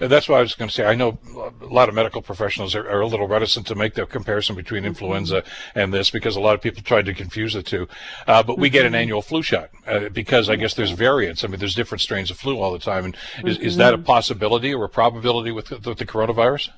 And 0.00 0.10
that's 0.10 0.28
why 0.28 0.38
I 0.38 0.42
was 0.42 0.54
going 0.54 0.68
to 0.68 0.74
say. 0.74 0.84
I 0.84 0.94
know 0.94 1.18
a 1.60 1.66
lot 1.66 1.88
of 1.88 1.94
medical 1.94 2.22
professionals 2.22 2.74
are, 2.74 2.88
are, 2.88 3.00
a 3.00 3.06
little 3.06 3.28
reticent 3.28 3.66
to 3.68 3.74
make 3.74 3.94
the 3.94 4.06
comparison 4.06 4.56
between 4.56 4.80
mm-hmm. 4.80 4.88
influenza 4.88 5.42
and 5.74 5.92
this 5.92 6.10
because 6.10 6.36
a 6.36 6.40
lot 6.40 6.54
of 6.54 6.60
people 6.60 6.82
tried 6.82 7.06
to 7.06 7.14
confuse 7.14 7.54
the 7.54 7.62
two. 7.62 7.88
Uh, 8.26 8.42
but 8.42 8.58
we 8.58 8.68
mm-hmm. 8.68 8.72
get 8.72 8.86
an 8.86 8.92
mm-hmm. 8.92 9.00
annual 9.00 9.22
flu 9.22 9.42
shot 9.42 9.70
uh, 9.86 10.08
because 10.08 10.48
I 10.48 10.56
guess 10.56 10.74
there's 10.74 10.90
variants. 10.90 11.44
I 11.44 11.48
mean, 11.48 11.58
there's 11.58 11.74
different 11.74 12.02
strains 12.02 12.30
of 12.30 12.38
flu 12.38 12.58
all 12.58 12.72
the 12.72 12.78
time. 12.78 13.04
And 13.04 13.16
is, 13.44 13.56
mm-hmm. 13.56 13.66
is 13.66 13.76
that 13.76 13.94
a 13.94 13.98
possibility 13.98 14.74
or 14.74 14.84
a 14.84 14.88
probability 14.88 15.52
with, 15.52 15.70
with 15.70 15.98
the 15.98 16.06
coronavirus? 16.06 16.70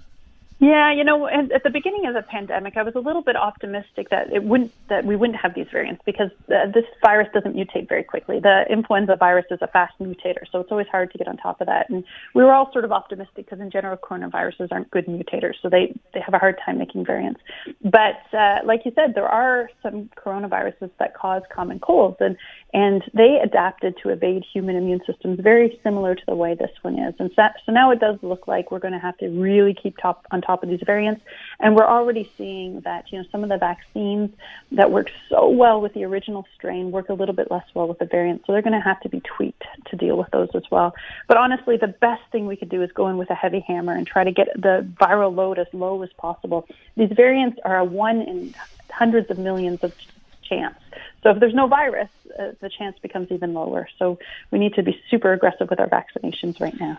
Yeah, 0.61 0.93
you 0.93 1.05
know, 1.05 1.29
at 1.29 1.63
the 1.63 1.71
beginning 1.71 2.07
of 2.07 2.15
the 2.15 2.23
pandemic, 2.23 2.77
I 2.77 2.83
was 2.83 2.97
a 2.97 2.99
little 2.99 3.23
bit 3.23 3.37
optimistic 3.37 4.11
that 4.11 4.33
it 4.33 4.43
wouldn't 4.43 4.73
that 4.89 5.05
we 5.05 5.15
wouldn't 5.15 5.39
have 5.39 5.55
these 5.55 5.69
variants 5.71 6.03
because 6.05 6.31
this 6.49 6.85
virus 7.01 7.29
doesn't 7.33 7.55
mutate 7.55 7.89
very 7.89 8.03
quickly. 8.03 8.41
The 8.41 8.65
influenza 8.69 9.15
virus 9.15 9.47
is 9.53 9.61
a 9.63 9.69
fast 9.69 9.95
mutator, 10.01 10.43
so 10.51 10.59
it's 10.59 10.73
always 10.73 10.89
hard 10.89 11.13
to 11.13 11.19
get 11.19 11.29
on 11.29 11.37
top 11.37 11.61
of 11.61 11.69
that. 11.69 11.89
And 11.91 12.03
we 12.35 12.43
were 12.43 12.53
all 12.53 12.73
sort 12.73 12.85
of 12.85 12.91
optimistic 12.91 13.47
because 13.47 13.61
in 13.61 13.71
general, 13.71 13.97
coronaviruses 13.97 14.73
aren't 14.73 14.91
good 14.91 15.07
mutators, 15.07 15.55
so 15.63 15.69
they 15.69 15.95
they 16.13 16.21
have 16.21 16.35
a 16.35 16.39
hard 16.39 16.57
time 16.67 16.79
making 16.79 17.07
variants. 17.07 17.41
But 17.85 18.19
uh, 18.37 18.59
like 18.65 18.81
you 18.85 18.91
said, 18.97 19.15
there 19.15 19.29
are 19.29 19.71
some 19.81 20.11
coronaviruses 20.17 20.91
that 20.99 21.15
cause 21.15 21.43
common 21.55 21.79
colds, 21.79 22.17
and 22.19 22.37
and 22.75 23.05
they 23.15 23.39
adapted 23.43 23.95
to 24.03 24.09
evade 24.09 24.43
human 24.53 24.75
immune 24.75 25.03
systems 25.07 25.39
very 25.41 25.79
similar 25.85 26.17
to 26.17 26.23
the 26.27 26.35
way 26.35 26.57
this 26.59 26.73
one 26.83 26.99
is. 26.99 27.15
And 27.21 27.31
so, 27.37 27.43
so 27.65 27.71
now 27.71 27.93
it 27.93 28.01
does 28.01 28.19
look 28.23 28.49
like 28.49 28.73
we're 28.73 28.81
going 28.81 28.93
to 28.93 28.99
have 28.99 29.17
to 29.19 29.29
really 29.29 29.73
keep 29.81 29.97
top 29.99 30.27
on 30.33 30.43
top 30.43 30.48
of 30.49 30.69
these 30.69 30.83
variants. 30.85 31.23
And 31.61 31.77
we're 31.77 31.87
already 31.87 32.31
seeing 32.37 32.81
that, 32.81 33.11
you 33.13 33.19
know, 33.19 33.25
some 33.31 33.43
of 33.43 33.49
the 33.49 33.59
vaccines 33.59 34.31
that 34.73 34.91
work 34.91 35.11
so 35.29 35.49
well 35.49 35.81
with 35.81 35.95
the 35.95 36.05
original 36.05 36.47
strain 36.55 36.91
work 36.91 37.09
a 37.09 37.15
little 37.15 37.35
bit 37.35 37.51
less 37.51 37.65
well 37.75 37.87
with 37.87 37.99
the 37.99 38.07
variant. 38.07 38.43
So 38.47 38.53
they're 38.53 38.63
going 38.63 38.73
to 38.73 38.81
have 38.81 39.01
to 39.01 39.09
be 39.09 39.21
tweaked 39.21 39.65
to 39.87 39.97
deal 39.97 40.17
with 40.17 40.31
those 40.31 40.49
as 40.55 40.65
well. 40.71 40.95
But 41.27 41.37
honestly, 41.37 41.77
the 41.77 41.89
best 41.89 42.23
thing 42.33 42.47
we 42.47 42.57
could 42.57 42.69
do 42.69 42.83
is 42.83 42.91
go 42.93 43.09
in 43.09 43.17
with 43.17 43.31
a 43.31 43.35
heavy 43.35 43.61
hammer 43.61 43.95
and 43.95 44.07
try 44.07 44.25
to 44.25 44.33
get 44.33 44.49
the 44.55 44.89
viral 45.01 45.35
load 45.35 45.59
as 45.59 45.67
low 45.73 46.03
as 46.03 46.11
possible. 46.17 46.67
These 46.97 47.13
variants 47.13 47.59
are 47.65 47.79
a 47.79 47.85
one 47.85 48.23
in 48.23 48.55
hundreds 48.91 49.31
of 49.31 49.39
millions 49.39 49.85
of 49.85 49.95
chance. 50.43 50.79
So 51.23 51.31
if 51.31 51.41
there's 51.41 51.55
no 51.55 51.67
virus, 51.67 52.09
uh, 52.39 52.53
the 52.61 52.71
chance 52.71 52.99
becomes 53.01 53.31
even 53.31 53.53
lower. 53.53 53.89
So 53.99 54.19
we 54.51 54.59
need 54.59 54.75
to 54.75 54.83
be 54.83 55.01
super 55.11 55.33
aggressive 55.33 55.69
with 55.69 55.81
our 55.81 55.89
vaccinations 55.89 56.61
right 56.61 56.79
now. 56.79 56.99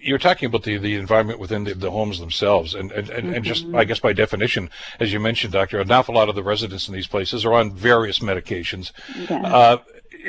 You're 0.00 0.18
talking 0.18 0.46
about 0.46 0.62
the, 0.62 0.78
the 0.78 0.94
environment 0.94 1.38
within 1.38 1.64
the, 1.64 1.74
the 1.74 1.90
homes 1.90 2.20
themselves, 2.20 2.74
and, 2.74 2.92
and, 2.92 3.10
and, 3.10 3.26
mm-hmm. 3.26 3.34
and, 3.34 3.44
just, 3.44 3.66
I 3.74 3.84
guess, 3.84 3.98
by 3.98 4.12
definition, 4.12 4.70
as 5.00 5.12
you 5.12 5.20
mentioned, 5.20 5.52
Doctor, 5.52 5.80
an 5.80 5.90
awful 5.90 6.14
lot 6.14 6.28
of 6.28 6.34
the 6.34 6.42
residents 6.42 6.88
in 6.88 6.94
these 6.94 7.06
places 7.06 7.44
are 7.44 7.52
on 7.52 7.72
various 7.72 8.20
medications. 8.20 8.92
Yeah. 9.28 9.42
Uh, 9.42 9.76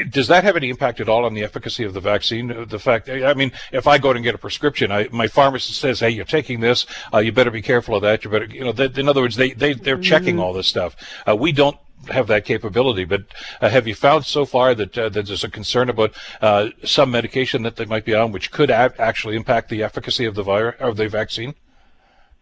does 0.09 0.27
that 0.27 0.43
have 0.43 0.55
any 0.55 0.69
impact 0.69 0.99
at 0.99 1.09
all 1.09 1.25
on 1.25 1.33
the 1.33 1.43
efficacy 1.43 1.83
of 1.83 1.93
the 1.93 1.99
vaccine? 1.99 2.65
The 2.67 2.79
fact, 2.79 3.09
I 3.09 3.33
mean, 3.33 3.51
if 3.71 3.87
I 3.87 3.97
go 3.97 4.11
and 4.11 4.23
get 4.23 4.35
a 4.35 4.37
prescription, 4.37 4.91
I, 4.91 5.07
my 5.11 5.27
pharmacist 5.27 5.79
says, 5.79 5.99
"Hey, 5.99 6.11
you're 6.11 6.25
taking 6.25 6.59
this. 6.59 6.85
Uh, 7.13 7.19
you 7.19 7.31
better 7.31 7.51
be 7.51 7.61
careful 7.61 7.95
of 7.95 8.01
that. 8.03 8.23
You 8.23 8.29
better, 8.29 8.45
you 8.45 8.63
know." 8.63 8.71
They, 8.71 8.85
in 8.99 9.09
other 9.09 9.21
words, 9.21 9.35
they 9.35 9.51
they 9.51 9.73
they're 9.73 9.95
mm-hmm. 9.95 10.03
checking 10.03 10.39
all 10.39 10.53
this 10.53 10.67
stuff. 10.67 10.95
Uh, 11.27 11.35
we 11.35 11.51
don't 11.51 11.77
have 12.07 12.27
that 12.27 12.45
capability. 12.45 13.05
But 13.05 13.23
uh, 13.61 13.69
have 13.69 13.87
you 13.87 13.95
found 13.95 14.25
so 14.25 14.45
far 14.45 14.73
that 14.75 14.97
uh, 14.97 15.09
that 15.09 15.25
there's 15.27 15.43
a 15.43 15.49
concern 15.49 15.89
about 15.89 16.13
uh, 16.41 16.69
some 16.83 17.11
medication 17.11 17.63
that 17.63 17.75
they 17.75 17.85
might 17.85 18.05
be 18.05 18.15
on, 18.15 18.31
which 18.31 18.51
could 18.51 18.69
a- 18.69 18.93
actually 18.99 19.35
impact 19.35 19.69
the 19.69 19.83
efficacy 19.83 20.25
of 20.25 20.35
the 20.35 20.43
virus 20.43 20.75
of 20.79 20.97
the 20.97 21.07
vaccine? 21.07 21.55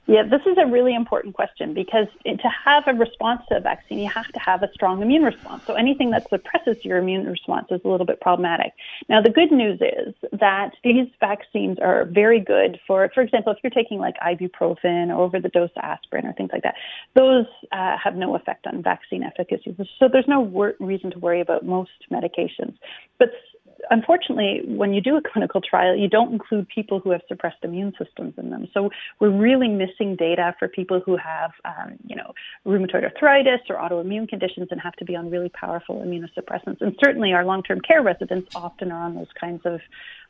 Yeah, 0.07 0.23
this 0.23 0.39
is 0.49 0.57
a 0.57 0.65
really 0.65 0.95
important 0.95 1.35
question 1.35 1.73
because 1.73 2.07
to 2.23 2.49
have 2.65 2.83
a 2.87 2.97
response 2.97 3.41
to 3.49 3.57
a 3.57 3.59
vaccine, 3.59 3.99
you 3.99 4.09
have 4.13 4.31
to 4.31 4.39
have 4.39 4.63
a 4.63 4.69
strong 4.73 5.01
immune 5.01 5.23
response. 5.23 5.63
So 5.67 5.73
anything 5.73 6.11
that 6.11 6.23
suppresses 6.29 6.77
your 6.85 6.97
immune 6.97 7.25
response 7.25 7.67
is 7.71 7.81
a 7.83 7.89
little 7.89 8.05
bit 8.05 8.21
problematic. 8.21 8.71
Now, 9.09 9.21
the 9.21 9.29
good 9.29 9.51
news 9.51 9.81
is 9.81 10.15
that 10.31 10.71
these 10.81 11.07
vaccines 11.19 11.77
are 11.81 12.05
very 12.05 12.39
good 12.39 12.79
for, 12.87 13.11
for 13.13 13.21
example, 13.21 13.51
if 13.51 13.59
you're 13.61 13.69
taking 13.69 13.99
like 13.99 14.15
ibuprofen 14.25 15.09
or 15.09 15.25
over 15.25 15.41
the 15.41 15.49
dose 15.49 15.71
aspirin 15.75 16.25
or 16.25 16.31
things 16.33 16.51
like 16.53 16.63
that, 16.63 16.75
those 17.13 17.45
uh, 17.73 17.97
have 18.01 18.15
no 18.15 18.37
effect 18.37 18.65
on 18.65 18.81
vaccine 18.81 19.23
efficacy. 19.23 19.75
So 19.99 20.07
there's 20.09 20.27
no 20.29 20.39
wor- 20.39 20.75
reason 20.79 21.11
to 21.11 21.19
worry 21.19 21.41
about 21.41 21.65
most 21.65 21.91
medications. 22.09 22.75
But 23.19 23.31
unfortunately, 23.89 24.61
when 24.65 24.93
you 24.93 25.01
do 25.01 25.17
a 25.17 25.21
clinical 25.21 25.61
trial, 25.61 25.95
you 25.95 26.07
don't 26.07 26.31
include 26.31 26.67
people 26.67 26.99
who 26.99 27.11
have 27.11 27.21
suppressed 27.27 27.57
immune 27.63 27.93
systems 28.01 28.33
in 28.37 28.49
them. 28.49 28.67
So 28.73 28.89
we're 29.19 29.35
really 29.35 29.67
missing 29.67 30.15
data 30.15 30.55
for 30.59 30.67
people 30.67 31.01
who 31.05 31.17
have, 31.17 31.51
um, 31.65 31.97
you 32.05 32.15
know, 32.15 32.33
rheumatoid 32.65 33.03
arthritis 33.03 33.61
or 33.69 33.75
autoimmune 33.77 34.27
conditions 34.27 34.67
and 34.71 34.79
have 34.81 34.93
to 34.93 35.05
be 35.05 35.15
on 35.15 35.29
really 35.29 35.49
powerful 35.49 36.01
immunosuppressants. 36.01 36.81
And 36.81 36.95
certainly, 37.03 37.33
our 37.33 37.45
long-term 37.45 37.81
care 37.81 38.01
residents 38.01 38.49
often 38.55 38.91
are 38.91 39.03
on 39.03 39.15
those 39.15 39.31
kinds 39.39 39.61
of 39.65 39.79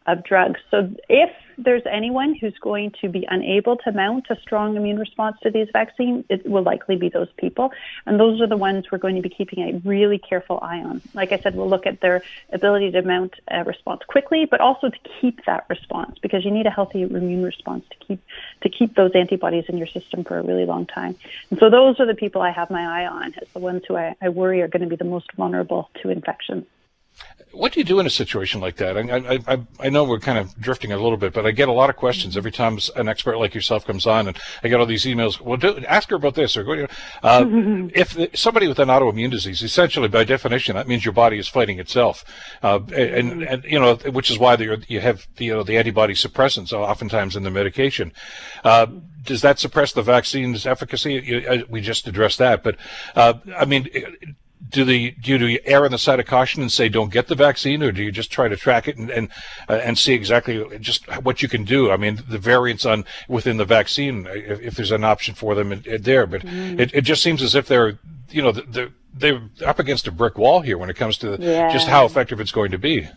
of 0.08 0.24
drugs. 0.24 0.60
So 0.72 0.90
if 1.10 1.30
there's 1.58 1.84
anyone 1.90 2.36
who's 2.36 2.58
going 2.60 2.94
to 3.02 3.10
be 3.10 3.26
unable 3.30 3.78
to 3.78 3.92
mount 3.92 4.28
a 4.30 4.40
strong 4.42 4.78
immune 4.78 5.00
response 5.00 5.38
to 5.42 5.50
these 5.50 5.68
vaccines, 5.74 6.24
it 6.30 6.48
will 6.48 6.62
likely 6.62 6.96
be 6.96 7.10
those 7.10 7.30
people. 7.38 7.72
And 8.06 8.20
those 8.20 8.40
are 8.42 8.48
the 8.48 8.58
ones 8.58 8.86
we're 8.92 9.00
going 9.00 9.16
to 9.16 9.22
be 9.22 9.30
keeping 9.30 9.60
a 9.60 9.88
really 9.88 10.20
careful 10.20 10.60
eye 10.62 10.80
on. 10.80 11.02
Like 11.14 11.32
I 11.32 11.40
said, 11.40 11.56
we'll 11.56 11.70
look 11.70 11.88
at 11.88 12.00
their 12.00 12.22
ability 12.54 12.92
to 12.92 13.02
mount 13.02 13.34
a 13.48 13.64
response 13.64 14.02
quickly, 14.08 14.46
but 14.46 14.62
also 14.62 14.90
to 14.90 15.00
keep 15.20 15.46
that 15.46 15.66
response 15.68 16.20
because 16.20 16.46
you 16.46 16.52
need 16.52 16.68
a 16.68 16.72
healthy 16.72 17.02
immune 17.02 17.44
response 17.44 17.86
to 17.90 18.06
keep 18.06 18.22
to 18.62 18.70
keep 18.70 18.96
those 18.96 19.12
antibodies 19.16 19.66
in 19.68 19.78
your 19.78 19.88
system 19.88 20.24
for 20.24 20.38
a 20.38 20.44
really 20.44 20.66
long 20.66 20.86
time. 20.86 21.16
And 21.50 21.60
so 21.60 21.70
those 21.70 22.00
are 22.00 22.06
the 22.06 22.16
people 22.16 22.42
I 22.42 22.52
have 22.52 22.70
my 22.70 23.02
eye 23.02 23.08
on 23.08 23.34
as 23.42 23.48
the 23.54 23.60
ones 23.60 23.84
who 23.88 23.96
I, 23.96 24.16
I 24.22 24.30
worry 24.30 24.62
are 24.62 24.68
going 24.68 24.84
to 24.84 24.88
be 24.88 24.96
the 24.96 25.04
most 25.04 25.32
vulnerable 25.34 25.90
to 26.02 26.10
infection 26.10 26.66
what 27.58 27.72
do 27.72 27.80
you 27.80 27.84
do 27.84 28.00
in 28.00 28.06
a 28.06 28.10
situation 28.10 28.62
like 28.62 28.76
that? 28.78 28.98
I, 28.98 29.40
I, 29.48 29.60
I 29.80 29.90
know 29.90 30.04
we're 30.04 30.20
kind 30.20 30.38
of 30.38 30.60
drifting 30.60 30.92
a 30.92 30.98
little 30.98 31.18
bit, 31.18 31.34
but 31.34 31.46
I 31.46 31.52
get 31.52 31.70
a 31.70 31.74
lot 31.74 31.90
of 31.90 31.96
questions 31.96 32.38
every 32.38 32.52
time 32.52 32.78
an 32.96 33.08
expert 33.08 33.38
like 33.38 33.56
yourself 33.56 33.86
comes 33.86 34.06
on, 34.06 34.28
and 34.28 34.38
I 34.64 34.68
get 34.68 34.80
all 34.80 34.86
these 34.86 35.06
emails. 35.06 35.42
Well, 35.42 35.58
do, 35.58 35.84
ask 35.86 36.10
her 36.10 36.16
about 36.16 36.36
this, 36.36 36.56
or 36.56 36.64
go. 36.64 36.88
Uh, 37.24 37.46
if 37.94 38.16
somebody 38.38 38.68
with 38.68 38.80
an 38.80 38.90
autoimmune 38.90 39.32
disease, 39.32 39.62
essentially 39.62 40.08
by 40.08 40.24
definition, 40.24 40.76
that 40.76 40.88
means 40.88 41.04
your 41.04 41.14
body 41.14 41.40
is 41.40 41.48
fighting 41.48 41.80
itself, 41.80 42.24
uh, 42.62 42.80
and, 42.96 43.44
and 43.44 43.64
you 43.64 43.80
know, 43.80 43.96
which 43.96 44.30
is 44.30 44.38
why 44.38 44.56
you 44.88 45.00
have 45.00 45.28
the, 45.38 45.46
you 45.46 45.54
know, 45.54 45.64
the 45.64 45.78
antibody 45.78 46.14
suppressants 46.14 46.72
oftentimes 46.72 47.36
in 47.36 47.44
the 47.44 47.50
medication. 47.50 48.14
Uh, 48.64 48.86
does 49.24 49.42
that 49.42 49.60
suppress 49.60 49.94
the 49.94 50.02
vaccine's 50.02 50.66
efficacy? 50.66 51.46
Uh, 51.46 51.64
we 51.70 51.82
just 51.82 52.08
addressed 52.08 52.38
that, 52.38 52.64
but 52.64 52.78
uh, 53.16 53.34
I 53.58 53.66
mean 53.66 53.90
do 54.70 54.84
the 54.84 55.12
do 55.12 55.48
you 55.48 55.60
err 55.66 55.86
on 55.86 55.92
the 55.92 55.98
side 55.98 56.20
of 56.20 56.26
caution 56.26 56.62
and 56.62 56.72
say 56.72 56.90
don't 56.90 57.12
get 57.12 57.28
the 57.28 57.36
vaccine, 57.36 57.84
or 57.84 57.92
do 57.92 58.04
you 58.04 58.12
just 58.12 58.32
try 58.32 58.48
to 58.48 58.58
track 58.58 58.88
it 58.88 58.98
and 58.98 59.10
and, 59.10 59.30
uh, 59.70 59.74
and 59.74 59.98
see 59.98 60.14
exactly 60.14 60.78
just 60.80 61.06
what 61.24 61.42
you 61.42 61.48
can 61.48 61.64
do? 61.64 61.92
I 61.92 61.98
mean, 61.98 62.24
the 62.28 62.38
variants 62.38 62.86
on 62.86 63.06
within 63.28 63.58
the 63.58 63.66
vaccine, 63.66 64.28
if, 64.30 64.60
if 64.62 64.76
there's 64.76 64.92
an 64.92 65.04
option 65.04 65.36
for 65.36 65.56
them 65.56 65.72
in, 65.72 65.84
in 65.86 66.02
there, 66.02 66.26
but 66.26 66.42
mm. 66.42 66.80
it, 66.80 66.94
it 66.94 67.02
just 67.02 67.24
seems 67.24 67.42
as 67.42 67.56
if 67.56 67.68
they're 67.68 68.00
you 68.30 68.42
know 68.42 68.52
they're, 68.52 68.90
they're 69.14 69.42
up 69.66 69.80
against 69.80 70.08
a 70.08 70.12
brick 70.12 70.38
wall 70.38 70.62
here 70.62 70.78
when 70.78 70.90
it 70.90 70.96
comes 70.96 71.18
to 71.20 71.38
yeah. 71.40 71.72
just 71.72 71.88
how 71.88 72.06
effective 72.06 72.40
it's 72.40 72.52
going 72.52 72.72
to 72.72 72.80
be. 72.80 73.08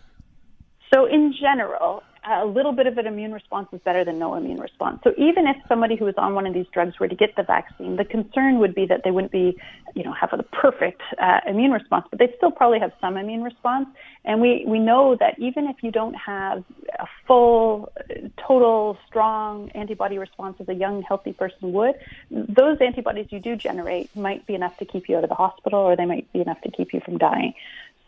So 0.92 1.06
in 1.06 1.34
general, 1.40 2.02
a 2.30 2.46
little 2.46 2.72
bit 2.72 2.86
of 2.86 2.96
an 2.98 3.06
immune 3.06 3.32
response 3.32 3.68
is 3.72 3.80
better 3.84 4.04
than 4.04 4.18
no 4.18 4.34
immune 4.34 4.60
response. 4.60 5.00
So 5.04 5.12
even 5.16 5.46
if 5.46 5.56
somebody 5.68 5.96
who 5.96 6.06
is 6.06 6.14
on 6.16 6.34
one 6.34 6.46
of 6.46 6.54
these 6.54 6.66
drugs 6.72 6.98
were 6.98 7.08
to 7.08 7.14
get 7.14 7.34
the 7.36 7.42
vaccine, 7.42 7.96
the 7.96 8.04
concern 8.04 8.58
would 8.58 8.74
be 8.74 8.86
that 8.86 9.02
they 9.04 9.10
wouldn't 9.10 9.32
be, 9.32 9.56
you 9.94 10.04
know, 10.04 10.12
have 10.12 10.32
a 10.32 10.42
perfect 10.42 11.02
uh, 11.18 11.40
immune 11.46 11.72
response, 11.72 12.06
but 12.10 12.18
they'd 12.18 12.34
still 12.36 12.50
probably 12.50 12.78
have 12.78 12.92
some 13.00 13.16
immune 13.16 13.42
response. 13.42 13.88
And 14.24 14.40
we, 14.40 14.64
we 14.66 14.78
know 14.78 15.16
that 15.18 15.38
even 15.38 15.66
if 15.66 15.82
you 15.82 15.90
don't 15.90 16.14
have 16.14 16.62
a 16.98 17.06
full, 17.26 17.92
total, 18.46 18.98
strong 19.06 19.70
antibody 19.70 20.18
response 20.18 20.56
as 20.60 20.68
a 20.68 20.74
young, 20.74 21.02
healthy 21.02 21.32
person 21.32 21.72
would, 21.72 21.94
those 22.30 22.78
antibodies 22.80 23.26
you 23.30 23.40
do 23.40 23.56
generate 23.56 24.14
might 24.14 24.46
be 24.46 24.54
enough 24.54 24.76
to 24.78 24.84
keep 24.84 25.08
you 25.08 25.16
out 25.16 25.24
of 25.24 25.30
the 25.30 25.36
hospital 25.36 25.80
or 25.80 25.96
they 25.96 26.06
might 26.06 26.30
be 26.32 26.40
enough 26.40 26.60
to 26.62 26.70
keep 26.70 26.92
you 26.92 27.00
from 27.00 27.18
dying. 27.18 27.54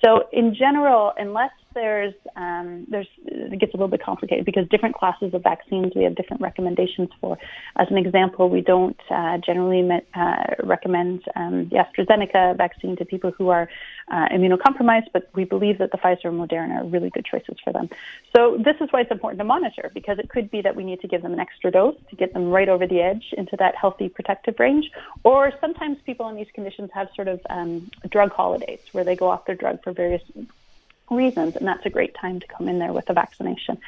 So 0.05 0.29
in 0.33 0.55
general, 0.55 1.13
unless 1.17 1.53
there's 1.75 2.15
um, 2.37 2.87
there's 2.91 3.09
it 3.27 3.59
gets 3.61 3.75
a 3.75 3.77
little 3.77 3.89
bit 3.89 4.03
complicated 4.03 4.45
because 4.45 4.69
different 4.69 4.95
classes 4.95 5.35
of 5.35 5.43
vaccines 5.43 5.93
we 5.95 6.05
have 6.05 6.15
different 6.15 6.43
recommendations 6.43 7.09
for. 7.21 7.39
As 7.77 7.89
an 7.91 7.99
example, 7.99 8.49
we 8.49 8.61
don't 8.61 8.99
uh, 9.11 9.39
generally 9.45 9.89
uh, 10.15 10.35
recommend 10.63 11.23
um, 11.37 11.69
the 11.71 11.77
AstraZeneca 11.77 12.57
vaccine 12.57 12.97
to 12.97 13.05
people 13.05 13.33
who 13.37 13.49
are 13.49 13.69
uh, 14.11 14.29
immunocompromised, 14.35 15.09
but 15.13 15.31
we 15.35 15.45
believe 15.45 15.79
that 15.79 15.91
the 15.93 15.99
Pfizer 15.99 16.27
and 16.27 16.39
Moderna 16.39 16.83
are 16.83 16.87
really 16.87 17.11
good 17.11 17.25
choices 17.25 17.57
for 17.63 17.73
them. 17.73 17.89
So 18.35 18.59
this 18.59 18.77
is 18.81 18.89
why 18.91 19.03
it's 19.03 19.11
important 19.11 19.39
to 19.39 19.45
monitor 19.45 19.91
because 19.95 20.19
it 20.19 20.29
could 20.29 20.51
be 20.51 20.63
that 20.63 20.77
we 20.77 20.85
need 20.85 21.01
to 21.01 21.09
give 21.09 21.23
them 21.23 21.33
an 21.33 21.41
extra 21.41 21.71
dose 21.71 21.97
to 22.11 22.17
get 22.17 22.33
them 22.33 22.51
right 22.51 22.69
over 22.69 22.87
the 22.87 23.01
edge 23.01 23.25
into 23.37 23.57
that 23.59 23.75
healthy 23.75 24.09
protective 24.09 24.55
range, 24.59 24.91
or 25.25 25.53
sometimes 25.61 25.99
people 26.05 26.29
in 26.29 26.37
these 26.37 26.51
conditions 26.55 26.91
have 26.93 27.09
sort 27.15 27.29
of 27.29 27.41
um, 27.51 27.91
drug 28.11 28.31
holidays 28.31 28.81
where 28.93 29.05
they 29.05 29.17
go 29.17 29.29
off 29.29 29.47
their 29.47 29.57
drug 29.57 29.79
for 29.83 29.93
various 29.93 30.23
reasons, 31.11 31.57
and 31.57 31.67
that's 31.67 31.85
a 31.87 31.91
great 31.91 32.15
time 32.15 32.41
to 32.41 32.47
come 32.47 32.69
in 32.69 32.79
there 32.79 32.93
with 32.93 33.09
a 33.11 33.13
vaccination. 33.13 33.79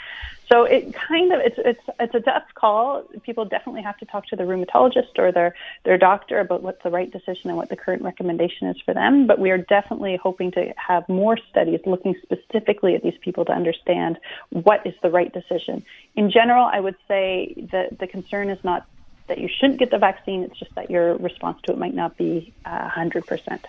So 0.50 0.64
it 0.64 0.92
kind 0.92 1.32
of 1.32 1.40
it's 1.40 1.58
it's 1.58 1.80
it's 1.98 2.14
a 2.14 2.20
tough 2.20 2.44
call. 2.54 3.02
People 3.22 3.46
definitely 3.46 3.82
have 3.82 3.96
to 3.98 4.04
talk 4.04 4.26
to 4.26 4.36
the 4.36 4.42
rheumatologist 4.42 5.18
or 5.18 5.32
their 5.32 5.54
their 5.84 5.96
doctor 5.96 6.38
about 6.38 6.62
what's 6.62 6.82
the 6.82 6.90
right 6.90 7.10
decision 7.10 7.48
and 7.50 7.56
what 7.56 7.70
the 7.70 7.76
current 7.76 8.02
recommendation 8.02 8.68
is 8.68 8.80
for 8.82 8.92
them. 8.92 9.26
But 9.26 9.38
we 9.38 9.50
are 9.50 9.58
definitely 9.58 10.16
hoping 10.16 10.50
to 10.52 10.74
have 10.76 11.08
more 11.08 11.38
studies 11.50 11.80
looking 11.86 12.14
specifically 12.22 12.94
at 12.94 13.02
these 13.02 13.16
people 13.20 13.46
to 13.46 13.52
understand 13.52 14.18
what 14.50 14.86
is 14.86 14.94
the 15.02 15.10
right 15.10 15.32
decision. 15.32 15.82
In 16.14 16.30
general, 16.30 16.66
I 16.70 16.78
would 16.78 16.96
say 17.08 17.54
that 17.72 17.98
the 17.98 18.06
concern 18.06 18.50
is 18.50 18.62
not 18.62 18.86
that 19.28 19.38
you 19.38 19.48
shouldn't 19.48 19.78
get 19.78 19.90
the 19.90 19.98
vaccine; 19.98 20.42
it's 20.42 20.58
just 20.58 20.74
that 20.74 20.90
your 20.90 21.16
response 21.16 21.62
to 21.62 21.72
it 21.72 21.78
might 21.78 21.94
not 21.94 22.18
be 22.18 22.52
uh, 22.66 22.88
hundred 22.88 23.26
percent. 23.26 23.66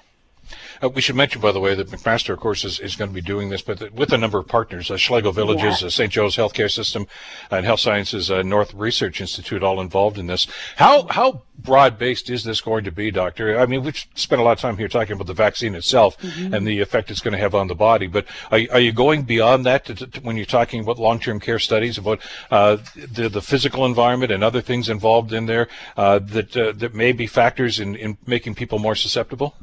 Uh, 0.81 0.89
we 0.89 1.01
should 1.01 1.15
mention, 1.15 1.41
by 1.41 1.51
the 1.51 1.59
way, 1.59 1.75
that 1.75 1.87
McMaster, 1.87 2.33
of 2.33 2.39
course, 2.39 2.63
is, 2.63 2.79
is 2.79 2.95
going 2.95 3.09
to 3.09 3.13
be 3.13 3.21
doing 3.21 3.49
this, 3.49 3.61
but 3.61 3.91
with 3.91 4.11
a 4.13 4.17
number 4.17 4.37
of 4.37 4.47
partners, 4.47 4.91
uh, 4.91 4.97
Schlegel 4.97 5.31
Villages, 5.31 5.81
yeah. 5.81 5.87
uh, 5.87 5.89
St. 5.89 6.11
Joe's 6.11 6.35
Healthcare 6.35 6.71
System, 6.71 7.07
and 7.49 7.65
Health 7.65 7.79
Sciences 7.79 8.29
uh, 8.29 8.41
North 8.41 8.73
Research 8.73 9.21
Institute, 9.21 9.63
all 9.63 9.79
involved 9.81 10.17
in 10.17 10.27
this. 10.27 10.47
How 10.75 11.07
how 11.07 11.43
broad 11.57 11.97
based 11.97 12.29
is 12.29 12.43
this 12.43 12.61
going 12.61 12.83
to 12.83 12.91
be, 12.91 13.11
Doctor? 13.11 13.57
I 13.59 13.65
mean, 13.65 13.83
we've 13.83 13.97
spent 14.15 14.41
a 14.41 14.43
lot 14.43 14.53
of 14.53 14.59
time 14.59 14.77
here 14.77 14.87
talking 14.87 15.13
about 15.13 15.27
the 15.27 15.33
vaccine 15.33 15.75
itself 15.75 16.17
mm-hmm. 16.19 16.53
and 16.53 16.67
the 16.67 16.81
effect 16.81 17.09
it's 17.09 17.21
going 17.21 17.33
to 17.33 17.37
have 17.37 17.55
on 17.55 17.67
the 17.67 17.75
body, 17.75 18.07
but 18.07 18.25
are, 18.51 18.59
are 18.71 18.79
you 18.79 18.91
going 18.91 19.23
beyond 19.23 19.65
that 19.65 19.85
to, 19.85 19.95
to, 19.95 20.21
when 20.21 20.35
you're 20.35 20.45
talking 20.45 20.81
about 20.81 20.99
long 20.99 21.19
term 21.19 21.39
care 21.39 21.59
studies 21.59 21.97
about 21.97 22.19
uh, 22.51 22.77
the 22.95 23.29
the 23.29 23.41
physical 23.41 23.85
environment 23.85 24.31
and 24.31 24.43
other 24.43 24.61
things 24.61 24.89
involved 24.89 25.33
in 25.33 25.45
there 25.45 25.67
uh, 25.97 26.19
that 26.19 26.51
that 26.51 26.93
may 26.93 27.11
be 27.11 27.27
factors 27.27 27.79
in, 27.79 27.95
in 27.95 28.17
making 28.25 28.55
people 28.55 28.79
more 28.79 28.95
susceptible? 28.95 29.55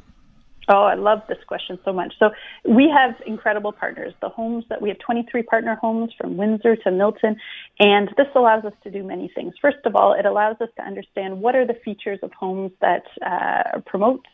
Oh, 0.69 0.83
I 0.83 0.95
love 0.95 1.19
this 1.27 1.39
question 1.47 1.77
so 1.83 1.91
much. 1.91 2.13
So 2.19 2.29
we 2.67 2.89
have 2.89 3.15
incredible 3.27 3.73
partners. 3.73 4.13
The 4.21 4.29
homes 4.29 4.63
that 4.69 4.81
we 4.81 4.89
have 4.89 4.97
23 4.99 5.43
partner 5.43 5.75
homes 5.75 6.11
from 6.17 6.37
Windsor 6.37 6.77
to 6.77 6.91
Milton, 6.91 7.35
and 7.79 8.09
this 8.15 8.27
allows 8.35 8.63
us 8.63 8.73
to 8.83 8.91
do 8.91 9.03
many 9.03 9.31
things. 9.35 9.53
First 9.61 9.85
of 9.85 9.95
all, 9.95 10.13
it 10.13 10.25
allows 10.25 10.55
us 10.61 10.69
to 10.77 10.83
understand 10.83 11.41
what 11.41 11.55
are 11.55 11.67
the 11.67 11.75
features 11.83 12.19
of 12.23 12.31
homes 12.31 12.71
that 12.79 13.03
uh, 13.25 13.79
promote 13.85 14.25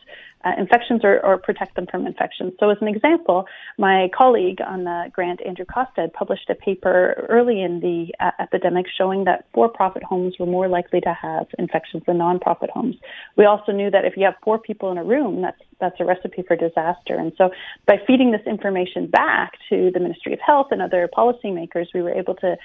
uh, 0.45 0.51
infections 0.57 1.01
or, 1.03 1.19
or, 1.25 1.37
protect 1.37 1.75
them 1.75 1.85
from 1.91 2.07
infections. 2.07 2.53
So, 2.59 2.69
as 2.69 2.77
an 2.81 2.87
example, 2.87 3.45
my 3.77 4.09
colleague 4.15 4.59
on 4.65 4.85
the 4.85 5.11
grant, 5.11 5.41
Andrew 5.45 5.65
Costa, 5.65 6.09
published 6.13 6.49
a 6.49 6.55
paper 6.55 7.25
early 7.27 7.61
in 7.61 7.81
the 7.81 8.13
uh, 8.19 8.31
epidemic 8.39 8.85
showing 8.97 9.25
that 9.25 9.45
for 9.53 9.67
profit 9.67 10.03
homes 10.03 10.35
were 10.39 10.45
more 10.45 10.69
likely 10.69 11.01
to 11.01 11.13
have 11.13 11.47
infections 11.57 12.03
than 12.07 12.17
non 12.17 12.39
profit 12.39 12.69
homes. 12.69 12.95
We 13.35 13.45
also 13.45 13.71
knew 13.73 13.91
that 13.91 14.05
if 14.05 14.15
you 14.15 14.23
have 14.23 14.35
four 14.43 14.59
people 14.59 14.91
in 14.91 14.97
a 14.97 15.03
room, 15.03 15.41
that's 15.41 15.61
that's 15.79 15.99
a 15.99 16.05
recipe 16.05 16.43
for 16.47 16.55
disaster. 16.55 17.15
And 17.15 17.33
so, 17.37 17.49
by 17.85 17.97
feeding 18.07 18.31
this 18.31 18.45
information 18.45 19.07
back 19.07 19.53
to 19.69 19.91
the 19.93 19.99
Ministry 19.99 20.33
of 20.33 20.39
Health 20.39 20.67
and 20.71 20.81
other 20.81 21.09
policymakers, 21.13 21.87
we 21.93 22.01
were 22.01 22.13
able 22.13 22.35
to 22.35 22.55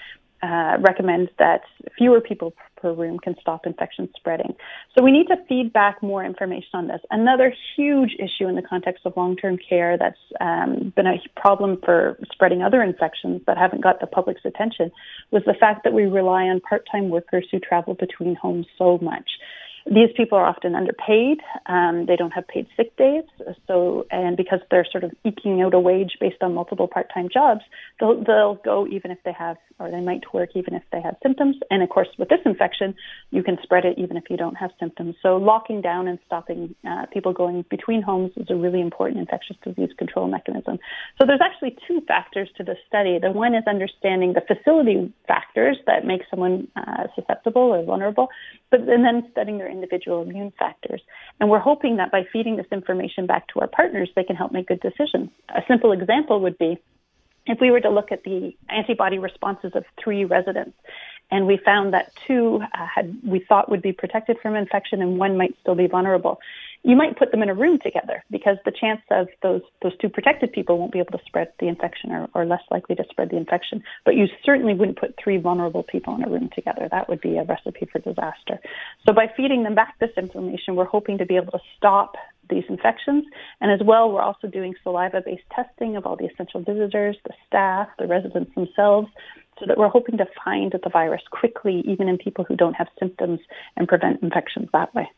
uh, 0.44 0.76
recommend 0.80 1.30
that 1.38 1.62
fewer 1.96 2.20
people 2.20 2.52
per 2.80 2.92
room 2.92 3.18
can 3.18 3.34
stop 3.40 3.66
infection 3.66 4.08
spreading. 4.14 4.54
So 4.94 5.02
we 5.02 5.10
need 5.10 5.28
to 5.28 5.36
feed 5.48 5.72
back 5.72 6.02
more 6.02 6.22
information 6.22 6.74
on 6.74 6.88
this. 6.88 7.00
Another 7.10 7.54
huge 7.74 8.12
issue 8.18 8.46
in 8.46 8.54
the 8.54 8.62
context 8.62 9.06
of 9.06 9.16
long-term 9.16 9.58
care 9.68 9.96
that's 9.96 10.18
um, 10.40 10.92
been 10.94 11.06
a 11.06 11.16
problem 11.34 11.78
for 11.82 12.18
spreading 12.30 12.62
other 12.62 12.82
infections 12.82 13.40
that 13.46 13.56
haven't 13.56 13.82
got 13.82 14.00
the 14.00 14.06
public's 14.06 14.44
attention 14.44 14.92
was 15.30 15.42
the 15.46 15.54
fact 15.54 15.82
that 15.84 15.94
we 15.94 16.04
rely 16.04 16.42
on 16.42 16.60
part-time 16.60 17.08
workers 17.08 17.46
who 17.50 17.58
travel 17.58 17.94
between 17.94 18.34
homes 18.34 18.66
so 18.76 18.98
much. 19.00 19.30
These 19.86 20.10
people 20.16 20.38
are 20.38 20.46
often 20.46 20.74
underpaid. 20.74 21.38
Um, 21.66 22.06
they 22.06 22.16
don't 22.16 22.30
have 22.30 22.48
paid 22.48 22.66
sick 22.74 22.96
days. 22.96 23.24
So, 23.66 24.06
and 24.10 24.34
because 24.34 24.60
they're 24.70 24.86
sort 24.90 25.04
of 25.04 25.12
eking 25.24 25.60
out 25.60 25.74
a 25.74 25.78
wage 25.78 26.16
based 26.18 26.42
on 26.42 26.54
multiple 26.54 26.88
part-time 26.88 27.28
jobs, 27.32 27.60
they'll, 28.00 28.24
they'll 28.24 28.54
go 28.64 28.86
even 28.86 29.10
if 29.10 29.18
they 29.24 29.32
have, 29.32 29.58
or 29.78 29.90
they 29.90 30.00
might 30.00 30.22
work 30.32 30.50
even 30.54 30.74
if 30.74 30.82
they 30.90 31.02
have 31.02 31.16
symptoms. 31.22 31.56
And 31.70 31.82
of 31.82 31.90
course, 31.90 32.08
with 32.18 32.30
this 32.30 32.40
infection, 32.46 32.94
you 33.30 33.42
can 33.42 33.58
spread 33.62 33.84
it 33.84 33.98
even 33.98 34.16
if 34.16 34.24
you 34.30 34.38
don't 34.38 34.54
have 34.54 34.70
symptoms. 34.80 35.16
So, 35.22 35.36
locking 35.36 35.82
down 35.82 36.08
and 36.08 36.18
stopping 36.24 36.74
uh, 36.88 37.04
people 37.12 37.34
going 37.34 37.66
between 37.68 38.00
homes 38.00 38.32
is 38.38 38.46
a 38.48 38.56
really 38.56 38.80
important 38.80 39.20
infectious 39.20 39.56
disease 39.62 39.90
control 39.98 40.28
mechanism. 40.28 40.78
So, 41.20 41.26
there's 41.26 41.42
actually 41.44 41.76
two 41.86 42.00
factors 42.08 42.48
to 42.56 42.64
this 42.64 42.78
study. 42.88 43.18
The 43.18 43.30
one 43.30 43.54
is 43.54 43.64
understanding 43.66 44.32
the 44.32 44.40
facility 44.40 45.12
factors 45.28 45.76
that 45.86 46.06
make 46.06 46.22
someone 46.30 46.68
uh, 46.74 47.08
susceptible 47.14 47.62
or 47.62 47.84
vulnerable, 47.84 48.28
but 48.70 48.80
and 48.80 49.04
then 49.04 49.28
studying 49.30 49.58
their 49.58 49.73
individual 49.74 50.22
immune 50.22 50.52
factors. 50.58 51.02
And 51.40 51.50
we're 51.50 51.58
hoping 51.58 51.96
that 51.96 52.10
by 52.10 52.22
feeding 52.32 52.56
this 52.56 52.66
information 52.72 53.26
back 53.26 53.48
to 53.48 53.60
our 53.60 53.66
partners, 53.66 54.10
they 54.16 54.24
can 54.24 54.36
help 54.36 54.52
make 54.52 54.68
good 54.68 54.80
decisions. 54.80 55.30
A 55.50 55.62
simple 55.68 55.92
example 55.92 56.40
would 56.40 56.56
be 56.58 56.78
if 57.46 57.58
we 57.60 57.70
were 57.70 57.80
to 57.80 57.90
look 57.90 58.10
at 58.10 58.24
the 58.24 58.56
antibody 58.68 59.18
responses 59.18 59.72
of 59.74 59.84
three 60.02 60.24
residents 60.24 60.76
and 61.30 61.46
we 61.46 61.58
found 61.64 61.92
that 61.92 62.12
two 62.26 62.60
uh, 62.62 62.86
had 62.86 63.18
we 63.24 63.40
thought 63.40 63.70
would 63.70 63.82
be 63.82 63.92
protected 63.92 64.36
from 64.40 64.54
infection 64.54 65.02
and 65.02 65.18
one 65.18 65.36
might 65.36 65.54
still 65.60 65.74
be 65.74 65.86
vulnerable 65.86 66.38
you 66.84 66.94
might 66.94 67.18
put 67.18 67.30
them 67.30 67.42
in 67.42 67.48
a 67.48 67.54
room 67.54 67.78
together 67.82 68.22
because 68.30 68.58
the 68.64 68.70
chance 68.70 69.00
of 69.10 69.26
those 69.42 69.62
those 69.82 69.96
two 69.98 70.10
protected 70.10 70.52
people 70.52 70.78
won't 70.78 70.92
be 70.92 70.98
able 70.98 71.18
to 71.18 71.24
spread 71.24 71.50
the 71.58 71.66
infection 71.66 72.12
or, 72.12 72.28
or 72.34 72.44
less 72.44 72.60
likely 72.70 72.94
to 72.94 73.04
spread 73.10 73.30
the 73.30 73.36
infection. 73.36 73.82
But 74.04 74.16
you 74.16 74.26
certainly 74.44 74.74
wouldn't 74.74 74.98
put 74.98 75.14
three 75.22 75.38
vulnerable 75.38 75.82
people 75.82 76.14
in 76.14 76.22
a 76.22 76.28
room 76.28 76.50
together. 76.54 76.86
That 76.90 77.08
would 77.08 77.22
be 77.22 77.38
a 77.38 77.44
recipe 77.44 77.88
for 77.90 78.00
disaster. 78.00 78.60
So 79.06 79.14
by 79.14 79.32
feeding 79.34 79.62
them 79.62 79.74
back 79.74 79.98
this 79.98 80.10
information, 80.16 80.76
we're 80.76 80.84
hoping 80.84 81.16
to 81.18 81.26
be 81.26 81.36
able 81.36 81.52
to 81.52 81.60
stop 81.76 82.16
these 82.50 82.64
infections. 82.68 83.24
And 83.62 83.72
as 83.72 83.80
well, 83.84 84.12
we're 84.12 84.20
also 84.20 84.46
doing 84.46 84.74
saliva 84.82 85.22
based 85.24 85.44
testing 85.56 85.96
of 85.96 86.04
all 86.04 86.16
the 86.16 86.26
essential 86.26 86.62
visitors, 86.62 87.16
the 87.24 87.32
staff, 87.46 87.88
the 87.98 88.06
residents 88.06 88.54
themselves, 88.54 89.08
so 89.58 89.64
that 89.66 89.78
we're 89.78 89.88
hoping 89.88 90.18
to 90.18 90.26
find 90.44 90.72
the 90.72 90.90
virus 90.90 91.22
quickly, 91.30 91.82
even 91.86 92.08
in 92.08 92.18
people 92.18 92.44
who 92.44 92.56
don't 92.56 92.74
have 92.74 92.88
symptoms, 92.98 93.40
and 93.78 93.88
prevent 93.88 94.22
infections 94.22 94.68
that 94.74 94.94
way. 94.94 95.08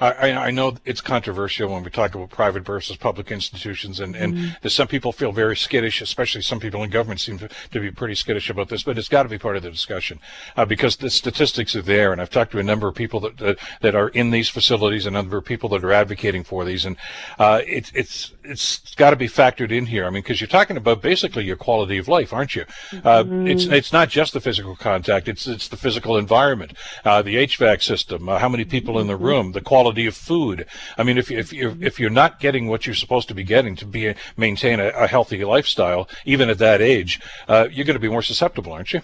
I, 0.00 0.32
I, 0.32 0.50
know 0.50 0.76
it's 0.84 1.00
controversial 1.00 1.72
when 1.72 1.84
we 1.84 1.90
talk 1.90 2.14
about 2.14 2.30
private 2.30 2.64
versus 2.64 2.96
public 2.96 3.30
institutions, 3.30 4.00
and, 4.00 4.16
and 4.16 4.34
mm-hmm. 4.34 4.68
some 4.68 4.88
people 4.88 5.12
feel 5.12 5.30
very 5.30 5.56
skittish, 5.56 6.00
especially 6.00 6.42
some 6.42 6.58
people 6.58 6.82
in 6.82 6.90
government 6.90 7.20
seem 7.20 7.38
to, 7.38 7.48
to 7.70 7.80
be 7.80 7.90
pretty 7.90 8.14
skittish 8.14 8.50
about 8.50 8.68
this, 8.68 8.82
but 8.82 8.98
it's 8.98 9.08
got 9.08 9.22
to 9.22 9.28
be 9.28 9.38
part 9.38 9.56
of 9.56 9.62
the 9.62 9.70
discussion 9.70 10.18
uh, 10.56 10.64
because 10.64 10.96
the 10.96 11.10
statistics 11.10 11.76
are 11.76 11.82
there. 11.82 12.12
And 12.12 12.20
I've 12.20 12.30
talked 12.30 12.52
to 12.52 12.58
a 12.58 12.62
number 12.62 12.88
of 12.88 12.94
people 12.94 13.20
that, 13.20 13.38
that, 13.38 13.58
that 13.82 13.94
are 13.94 14.08
in 14.08 14.30
these 14.30 14.48
facilities, 14.48 15.06
a 15.06 15.10
number 15.10 15.36
of 15.36 15.44
people 15.44 15.68
that 15.70 15.84
are 15.84 15.92
advocating 15.92 16.42
for 16.42 16.64
these, 16.64 16.84
and 16.84 16.96
uh, 17.38 17.60
it, 17.64 17.92
it's 17.94 18.32
it's 18.42 18.94
got 18.96 19.10
to 19.10 19.16
be 19.16 19.28
factored 19.28 19.70
in 19.70 19.86
here. 19.86 20.04
I 20.04 20.10
mean, 20.10 20.22
because 20.22 20.40
you're 20.40 20.48
talking 20.48 20.76
about 20.76 21.00
basically 21.00 21.44
your 21.44 21.56
quality 21.56 21.98
of 21.98 22.08
life, 22.08 22.32
aren't 22.32 22.54
you? 22.54 22.64
Uh, 22.92 23.22
mm-hmm. 23.22 23.46
It's 23.46 23.64
it's 23.64 23.92
not 23.92 24.08
just 24.08 24.32
the 24.32 24.40
physical 24.40 24.76
contact; 24.76 25.28
it's 25.28 25.46
it's 25.46 25.68
the 25.68 25.76
physical 25.76 26.18
environment, 26.18 26.72
uh, 27.04 27.22
the 27.22 27.36
HVAC 27.36 27.82
system, 27.82 28.28
uh, 28.28 28.38
how 28.38 28.48
many 28.48 28.64
people 28.64 28.98
in 28.98 29.06
the 29.06 29.16
room, 29.16 29.52
the 29.52 29.60
quality 29.60 29.83
quality 29.84 30.06
of 30.06 30.16
food. 30.16 30.66
I 30.96 31.02
mean, 31.02 31.18
if 31.18 31.30
if 31.30 31.52
you're 31.52 31.76
if 31.80 32.00
you're 32.00 32.10
not 32.10 32.40
getting 32.40 32.68
what 32.68 32.86
you're 32.86 32.94
supposed 32.94 33.28
to 33.28 33.34
be 33.34 33.44
getting 33.44 33.76
to 33.76 33.86
be 33.86 34.14
maintain 34.36 34.80
a, 34.80 34.88
a 34.88 35.06
healthy 35.06 35.44
lifestyle, 35.44 36.08
even 36.24 36.48
at 36.48 36.58
that 36.58 36.80
age, 36.80 37.20
uh, 37.48 37.68
you're 37.70 37.84
going 37.84 38.00
to 38.00 38.00
be 38.00 38.08
more 38.08 38.22
susceptible, 38.22 38.72
aren't 38.72 38.94
you? 38.94 39.02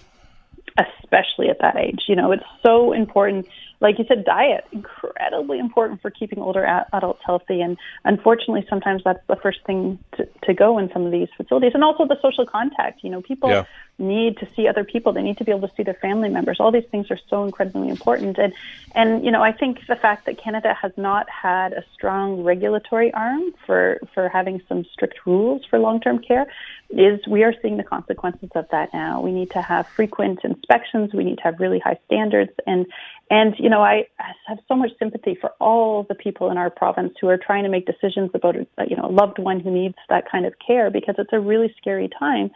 Especially 0.77 1.49
at 1.49 1.59
that 1.59 1.75
age, 1.75 2.03
you 2.07 2.15
know, 2.15 2.31
it's 2.31 2.43
so 2.63 2.93
important 2.93 3.45
like 3.81 3.97
you 3.97 4.05
said, 4.07 4.23
diet 4.23 4.63
incredibly 4.71 5.57
important 5.57 6.01
for 6.03 6.11
keeping 6.11 6.39
older 6.39 6.63
adults 6.93 7.21
healthy. 7.25 7.61
And 7.61 7.77
unfortunately, 8.05 8.63
sometimes 8.69 9.01
that's 9.03 9.25
the 9.27 9.35
first 9.37 9.57
thing 9.65 9.97
to, 10.17 10.29
to 10.43 10.53
go 10.53 10.77
in 10.77 10.91
some 10.93 11.03
of 11.07 11.11
these 11.11 11.29
facilities. 11.35 11.71
And 11.73 11.83
also 11.83 12.05
the 12.05 12.17
social 12.21 12.45
contact. 12.45 13.03
You 13.03 13.09
know, 13.09 13.21
people 13.21 13.49
yeah. 13.49 13.63
Need 14.01 14.37
to 14.37 14.47
see 14.55 14.67
other 14.67 14.83
people. 14.83 15.13
They 15.13 15.21
need 15.21 15.37
to 15.37 15.43
be 15.43 15.51
able 15.51 15.67
to 15.67 15.75
see 15.75 15.83
their 15.83 15.93
family 15.95 16.29
members. 16.29 16.57
All 16.59 16.71
these 16.71 16.85
things 16.91 17.09
are 17.11 17.19
so 17.29 17.43
incredibly 17.43 17.89
important. 17.89 18.37
And 18.37 18.53
and 18.93 19.23
you 19.23 19.31
know, 19.31 19.41
I 19.41 19.51
think 19.51 19.85
the 19.87 19.95
fact 19.95 20.25
that 20.25 20.37
Canada 20.37 20.73
has 20.73 20.91
not 20.97 21.29
had 21.29 21.73
a 21.73 21.83
strong 21.93 22.43
regulatory 22.43 23.13
arm 23.13 23.53
for 23.65 23.99
for 24.13 24.27
having 24.29 24.61
some 24.67 24.85
strict 24.91 25.25
rules 25.25 25.63
for 25.69 25.79
long 25.79 26.01
term 26.01 26.19
care 26.19 26.47
is 26.89 27.25
we 27.27 27.43
are 27.43 27.53
seeing 27.61 27.77
the 27.77 27.83
consequences 27.83 28.49
of 28.55 28.67
that 28.71 28.93
now. 28.93 29.21
We 29.21 29.31
need 29.31 29.51
to 29.51 29.61
have 29.61 29.87
frequent 29.87 30.39
inspections. 30.43 31.13
We 31.13 31.23
need 31.23 31.37
to 31.37 31.43
have 31.43 31.59
really 31.59 31.79
high 31.79 31.99
standards. 32.07 32.51
And 32.67 32.85
and, 33.31 33.55
you 33.57 33.69
know, 33.69 33.81
I, 33.81 34.07
have 34.47 34.59
so 34.67 34.75
much 34.75 34.91
sympathy 34.99 35.37
for 35.39 35.51
all 35.61 36.03
the 36.03 36.15
people 36.15 36.51
in 36.51 36.57
our 36.57 36.69
province 36.69 37.13
who 37.21 37.29
are 37.29 37.37
trying 37.37 37.63
to 37.63 37.69
make 37.69 37.85
decisions 37.85 38.29
about, 38.33 38.55
you 38.55 38.97
know, 38.97 39.05
a 39.05 39.09
loved 39.09 39.39
one 39.39 39.61
who 39.61 39.71
needs 39.71 39.95
that 40.09 40.29
kind 40.29 40.45
of 40.45 40.53
care 40.59 40.91
because 40.91 41.15
it's 41.17 41.31
a 41.31 41.39
really 41.39 41.73
scary 41.77 42.09
time 42.19 42.51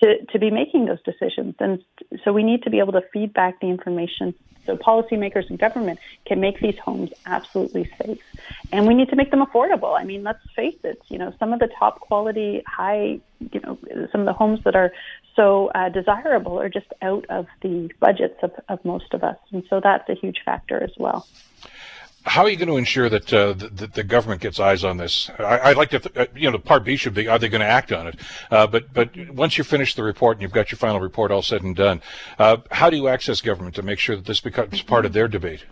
to, 0.00 0.24
to 0.26 0.38
be 0.38 0.50
making 0.50 0.86
those 0.86 1.02
decisions. 1.02 1.54
And 1.58 1.82
so 2.24 2.32
we 2.32 2.42
need 2.42 2.62
to 2.64 2.70
be 2.70 2.78
able 2.78 2.92
to 2.92 3.02
feed 3.12 3.32
back 3.32 3.60
the 3.60 3.68
information 3.68 4.34
so 4.66 4.76
policymakers 4.76 5.48
and 5.48 5.58
government 5.58 6.00
can 6.26 6.40
make 6.40 6.60
these 6.60 6.76
homes 6.78 7.10
absolutely 7.24 7.90
safe. 8.02 8.18
And 8.72 8.86
we 8.86 8.94
need 8.94 9.08
to 9.10 9.16
make 9.16 9.30
them 9.30 9.44
affordable. 9.44 9.98
I 9.98 10.04
mean, 10.04 10.24
let's 10.24 10.42
face 10.54 10.76
it, 10.82 11.00
you 11.08 11.18
know, 11.18 11.32
some 11.38 11.52
of 11.52 11.60
the 11.60 11.68
top 11.78 12.00
quality, 12.00 12.62
high, 12.66 13.20
you 13.52 13.60
know, 13.60 13.78
some 14.10 14.22
of 14.22 14.26
the 14.26 14.32
homes 14.32 14.60
that 14.64 14.74
are 14.74 14.92
so 15.36 15.70
uh, 15.74 15.88
desirable 15.88 16.58
are 16.60 16.68
just 16.68 16.92
out 17.00 17.24
of 17.28 17.46
the 17.62 17.90
budgets 18.00 18.38
of, 18.42 18.52
of 18.68 18.84
most 18.84 19.14
of 19.14 19.22
us. 19.22 19.36
And 19.52 19.62
so 19.70 19.80
that's 19.80 20.08
a 20.08 20.14
huge 20.14 20.42
factor 20.44 20.82
as 20.82 20.92
well 20.98 21.26
how 22.26 22.42
are 22.42 22.50
you 22.50 22.56
going 22.56 22.68
to 22.68 22.76
ensure 22.76 23.08
that, 23.08 23.32
uh, 23.32 23.52
the, 23.52 23.86
the, 23.86 24.02
government 24.02 24.40
gets 24.40 24.58
eyes 24.58 24.82
on 24.82 24.96
this? 24.96 25.30
I, 25.38 25.68
would 25.68 25.76
like 25.76 25.90
to, 25.90 26.00
th- 26.00 26.16
uh, 26.16 26.26
you 26.34 26.50
know, 26.50 26.56
the 26.56 26.58
part 26.58 26.84
B 26.84 26.96
should 26.96 27.14
be, 27.14 27.28
are 27.28 27.38
they 27.38 27.48
going 27.48 27.60
to 27.60 27.66
act 27.66 27.92
on 27.92 28.08
it? 28.08 28.16
Uh, 28.50 28.66
but, 28.66 28.92
but 28.92 29.16
once 29.30 29.56
you 29.56 29.64
finish 29.64 29.94
the 29.94 30.02
report 30.02 30.36
and 30.36 30.42
you've 30.42 30.52
got 30.52 30.72
your 30.72 30.78
final 30.78 31.00
report 31.00 31.30
all 31.30 31.42
said 31.42 31.62
and 31.62 31.76
done, 31.76 32.02
uh, 32.38 32.56
how 32.72 32.90
do 32.90 32.96
you 32.96 33.06
access 33.06 33.40
government 33.40 33.76
to 33.76 33.82
make 33.82 34.00
sure 34.00 34.16
that 34.16 34.26
this 34.26 34.40
becomes 34.40 34.82
part 34.82 35.06
of 35.06 35.12
their 35.12 35.28
debate? 35.28 35.64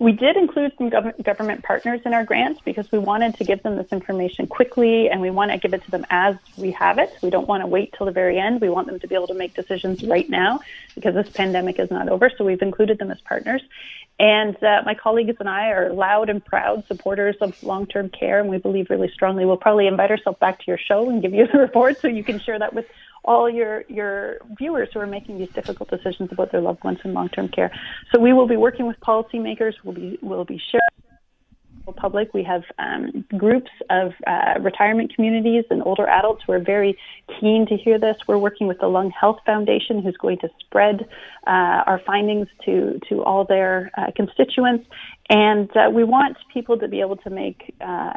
We 0.00 0.12
did 0.12 0.36
include 0.36 0.72
some 0.78 0.90
gov- 0.90 1.24
government 1.24 1.64
partners 1.64 2.00
in 2.06 2.14
our 2.14 2.24
grants 2.24 2.60
because 2.64 2.86
we 2.92 3.00
wanted 3.00 3.34
to 3.36 3.44
give 3.44 3.62
them 3.64 3.76
this 3.76 3.88
information 3.90 4.46
quickly 4.46 5.08
and 5.08 5.20
we 5.20 5.30
want 5.30 5.50
to 5.50 5.58
give 5.58 5.74
it 5.74 5.84
to 5.84 5.90
them 5.90 6.06
as 6.08 6.36
we 6.56 6.70
have 6.78 6.98
it. 6.98 7.10
We 7.20 7.30
don't 7.30 7.48
want 7.48 7.62
to 7.62 7.66
wait 7.66 7.92
till 7.98 8.06
the 8.06 8.12
very 8.12 8.38
end. 8.38 8.60
We 8.60 8.68
want 8.68 8.86
them 8.86 9.00
to 9.00 9.08
be 9.08 9.16
able 9.16 9.26
to 9.26 9.34
make 9.34 9.54
decisions 9.54 10.04
right 10.04 10.28
now 10.30 10.60
because 10.94 11.14
this 11.14 11.26
pandemic 11.34 11.80
is 11.80 11.90
not 11.90 12.08
over. 12.08 12.30
So 12.38 12.44
we've 12.44 12.62
included 12.62 12.98
them 12.98 13.10
as 13.10 13.18
partners. 13.22 13.62
And 14.20 14.56
uh, 14.62 14.82
my 14.84 14.94
colleagues 14.94 15.36
and 15.40 15.48
I 15.48 15.70
are 15.70 15.92
loud 15.92 16.28
and 16.28 16.44
proud 16.44 16.84
supporters 16.88 17.36
of 17.40 17.54
long-term 17.62 18.10
care, 18.10 18.40
and 18.40 18.48
we 18.48 18.58
believe 18.58 18.90
really 18.90 19.10
strongly. 19.14 19.44
We'll 19.46 19.56
probably 19.56 19.86
invite 19.86 20.10
ourselves 20.10 20.38
back 20.40 20.58
to 20.58 20.64
your 20.66 20.78
show 20.78 21.08
and 21.08 21.22
give 21.22 21.32
you 21.32 21.46
the 21.52 21.58
report 21.60 22.00
so 22.02 22.08
you 22.08 22.24
can 22.24 22.40
share 22.40 22.58
that 22.58 22.74
with 22.74 22.86
all 23.28 23.48
your 23.60 23.84
your 23.88 24.38
viewers 24.58 24.88
who 24.92 25.00
are 25.00 25.12
making 25.18 25.38
these 25.38 25.52
difficult 25.58 25.88
decisions 25.90 26.28
about 26.32 26.50
their 26.50 26.62
loved 26.68 26.82
ones 26.82 26.98
in 27.04 27.12
long-term 27.12 27.48
care. 27.48 27.70
So 28.10 28.18
we 28.18 28.32
will 28.32 28.48
be 28.48 28.56
working 28.56 28.86
with 28.86 28.98
policymakers. 29.00 29.74
We'll 29.84 29.94
be 29.94 30.18
we'll 30.22 30.50
be 30.56 30.60
sharing 30.70 30.98
the 31.88 31.92
public. 31.92 32.32
We 32.32 32.42
have 32.44 32.64
um, 32.78 33.24
groups 33.36 33.70
of 33.90 34.12
uh, 34.26 34.54
retirement 34.60 35.14
communities 35.14 35.64
and 35.70 35.82
older 35.82 36.06
adults 36.08 36.42
who 36.46 36.52
are 36.52 36.64
very 36.76 36.96
keen 37.38 37.66
to 37.66 37.76
hear 37.76 37.98
this. 37.98 38.16
We're 38.26 38.38
working 38.48 38.66
with 38.66 38.78
the 38.78 38.88
Lung 38.88 39.10
Health 39.10 39.40
Foundation, 39.44 40.02
who's 40.02 40.16
going 40.16 40.38
to 40.38 40.48
spread 40.60 40.96
uh, 41.46 41.90
our 41.90 42.00
findings 42.06 42.48
to 42.64 42.98
to 43.08 43.22
all 43.24 43.44
their 43.44 43.90
uh, 43.98 44.10
constituents, 44.16 44.86
and 45.28 45.68
uh, 45.76 45.90
we 45.92 46.04
want 46.16 46.36
people 46.54 46.78
to 46.78 46.88
be 46.88 47.00
able 47.00 47.18
to 47.26 47.30
make 47.30 47.74
uh, 47.80 48.14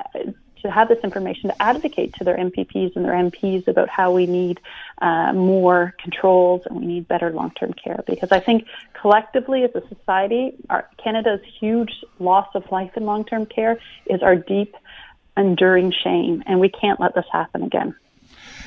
to 0.62 0.72
have 0.72 0.88
this 0.88 1.00
information 1.04 1.50
to 1.50 1.62
advocate 1.62 2.14
to 2.16 2.24
their 2.24 2.38
MPPs 2.38 2.96
and 2.96 3.06
their 3.06 3.14
MPs 3.14 3.68
about 3.68 3.90
how 3.90 4.12
we 4.12 4.26
need 4.26 4.60
uh, 5.02 5.34
more 5.34 5.96
controls 6.02 6.62
and 6.66 6.80
we 6.80 6.86
need 6.86 7.08
better 7.08 7.32
long-term 7.32 7.74
care. 7.74 8.04
Because 8.08 8.32
I 8.32 8.40
think 8.40 8.68
collectively 8.94 9.64
as 9.64 9.72
a 9.76 9.88
society, 9.88 10.56
our, 10.70 10.88
Canada's 11.04 11.42
huge 11.60 12.04
loss 12.20 12.48
of 12.56 12.72
life 12.72 12.96
in 12.96 13.06
long-term 13.06 13.48
care 13.48 13.80
is 14.06 14.22
our 14.22 14.36
deep, 14.36 14.76
enduring 15.38 15.92
shame, 15.92 16.44
and 16.46 16.60
we 16.60 16.70
can't 16.70 17.00
let 17.00 17.16
this 17.16 17.26
happen 17.32 17.64
again. 17.64 17.96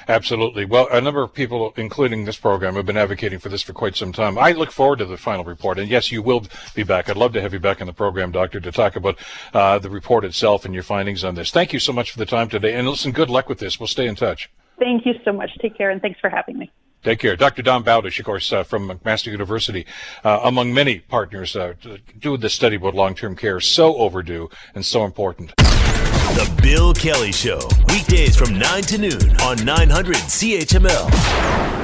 Absolutely. 0.08 0.64
Well, 0.64 0.88
a 0.90 1.00
number 1.00 1.22
of 1.22 1.32
people, 1.32 1.72
including 1.76 2.24
this 2.24 2.36
program, 2.36 2.74
have 2.74 2.86
been 2.86 2.96
advocating 2.96 3.38
for 3.38 3.48
this 3.48 3.62
for 3.62 3.72
quite 3.72 3.96
some 3.96 4.12
time. 4.12 4.38
I 4.38 4.52
look 4.52 4.70
forward 4.70 4.98
to 4.98 5.04
the 5.04 5.16
final 5.16 5.44
report. 5.44 5.78
And 5.78 5.88
yes, 5.88 6.12
you 6.12 6.22
will 6.22 6.44
be 6.74 6.82
back. 6.82 7.08
I'd 7.08 7.16
love 7.16 7.32
to 7.34 7.40
have 7.40 7.52
you 7.52 7.60
back 7.60 7.80
in 7.80 7.86
the 7.86 7.92
program, 7.92 8.30
Doctor, 8.30 8.60
to 8.60 8.72
talk 8.72 8.96
about 8.96 9.18
uh, 9.52 9.78
the 9.78 9.90
report 9.90 10.24
itself 10.24 10.64
and 10.64 10.74
your 10.74 10.82
findings 10.82 11.24
on 11.24 11.34
this. 11.34 11.50
Thank 11.50 11.72
you 11.72 11.78
so 11.78 11.92
much 11.92 12.10
for 12.10 12.18
the 12.18 12.26
time 12.26 12.48
today. 12.48 12.74
And 12.74 12.88
listen, 12.88 13.12
good 13.12 13.30
luck 13.30 13.48
with 13.48 13.58
this. 13.58 13.80
We'll 13.80 13.86
stay 13.86 14.06
in 14.06 14.14
touch. 14.14 14.50
Thank 14.78 15.06
you 15.06 15.14
so 15.24 15.32
much. 15.32 15.50
Take 15.60 15.76
care, 15.76 15.90
and 15.90 16.02
thanks 16.02 16.18
for 16.20 16.28
having 16.28 16.58
me. 16.58 16.70
Take 17.04 17.18
care. 17.18 17.36
Dr. 17.36 17.60
Dawn 17.60 17.84
Bowdish, 17.84 18.18
of 18.18 18.24
course, 18.24 18.50
uh, 18.50 18.64
from 18.64 18.88
McMaster 18.88 19.30
University, 19.30 19.84
uh, 20.24 20.40
among 20.42 20.72
many 20.72 21.00
partners, 21.00 21.54
uh, 21.54 21.74
doing 22.18 22.40
this 22.40 22.54
study 22.54 22.76
about 22.76 22.94
long-term 22.94 23.36
care. 23.36 23.60
So 23.60 23.94
overdue 23.96 24.48
and 24.74 24.84
so 24.84 25.04
important. 25.04 25.54
The 25.56 26.50
Bill 26.62 26.94
Kelly 26.94 27.30
Show, 27.30 27.60
weekdays 27.88 28.36
from 28.36 28.58
9 28.58 28.82
to 28.84 28.98
noon 28.98 29.36
on 29.42 29.62
900 29.64 30.16
CHML. 30.16 31.83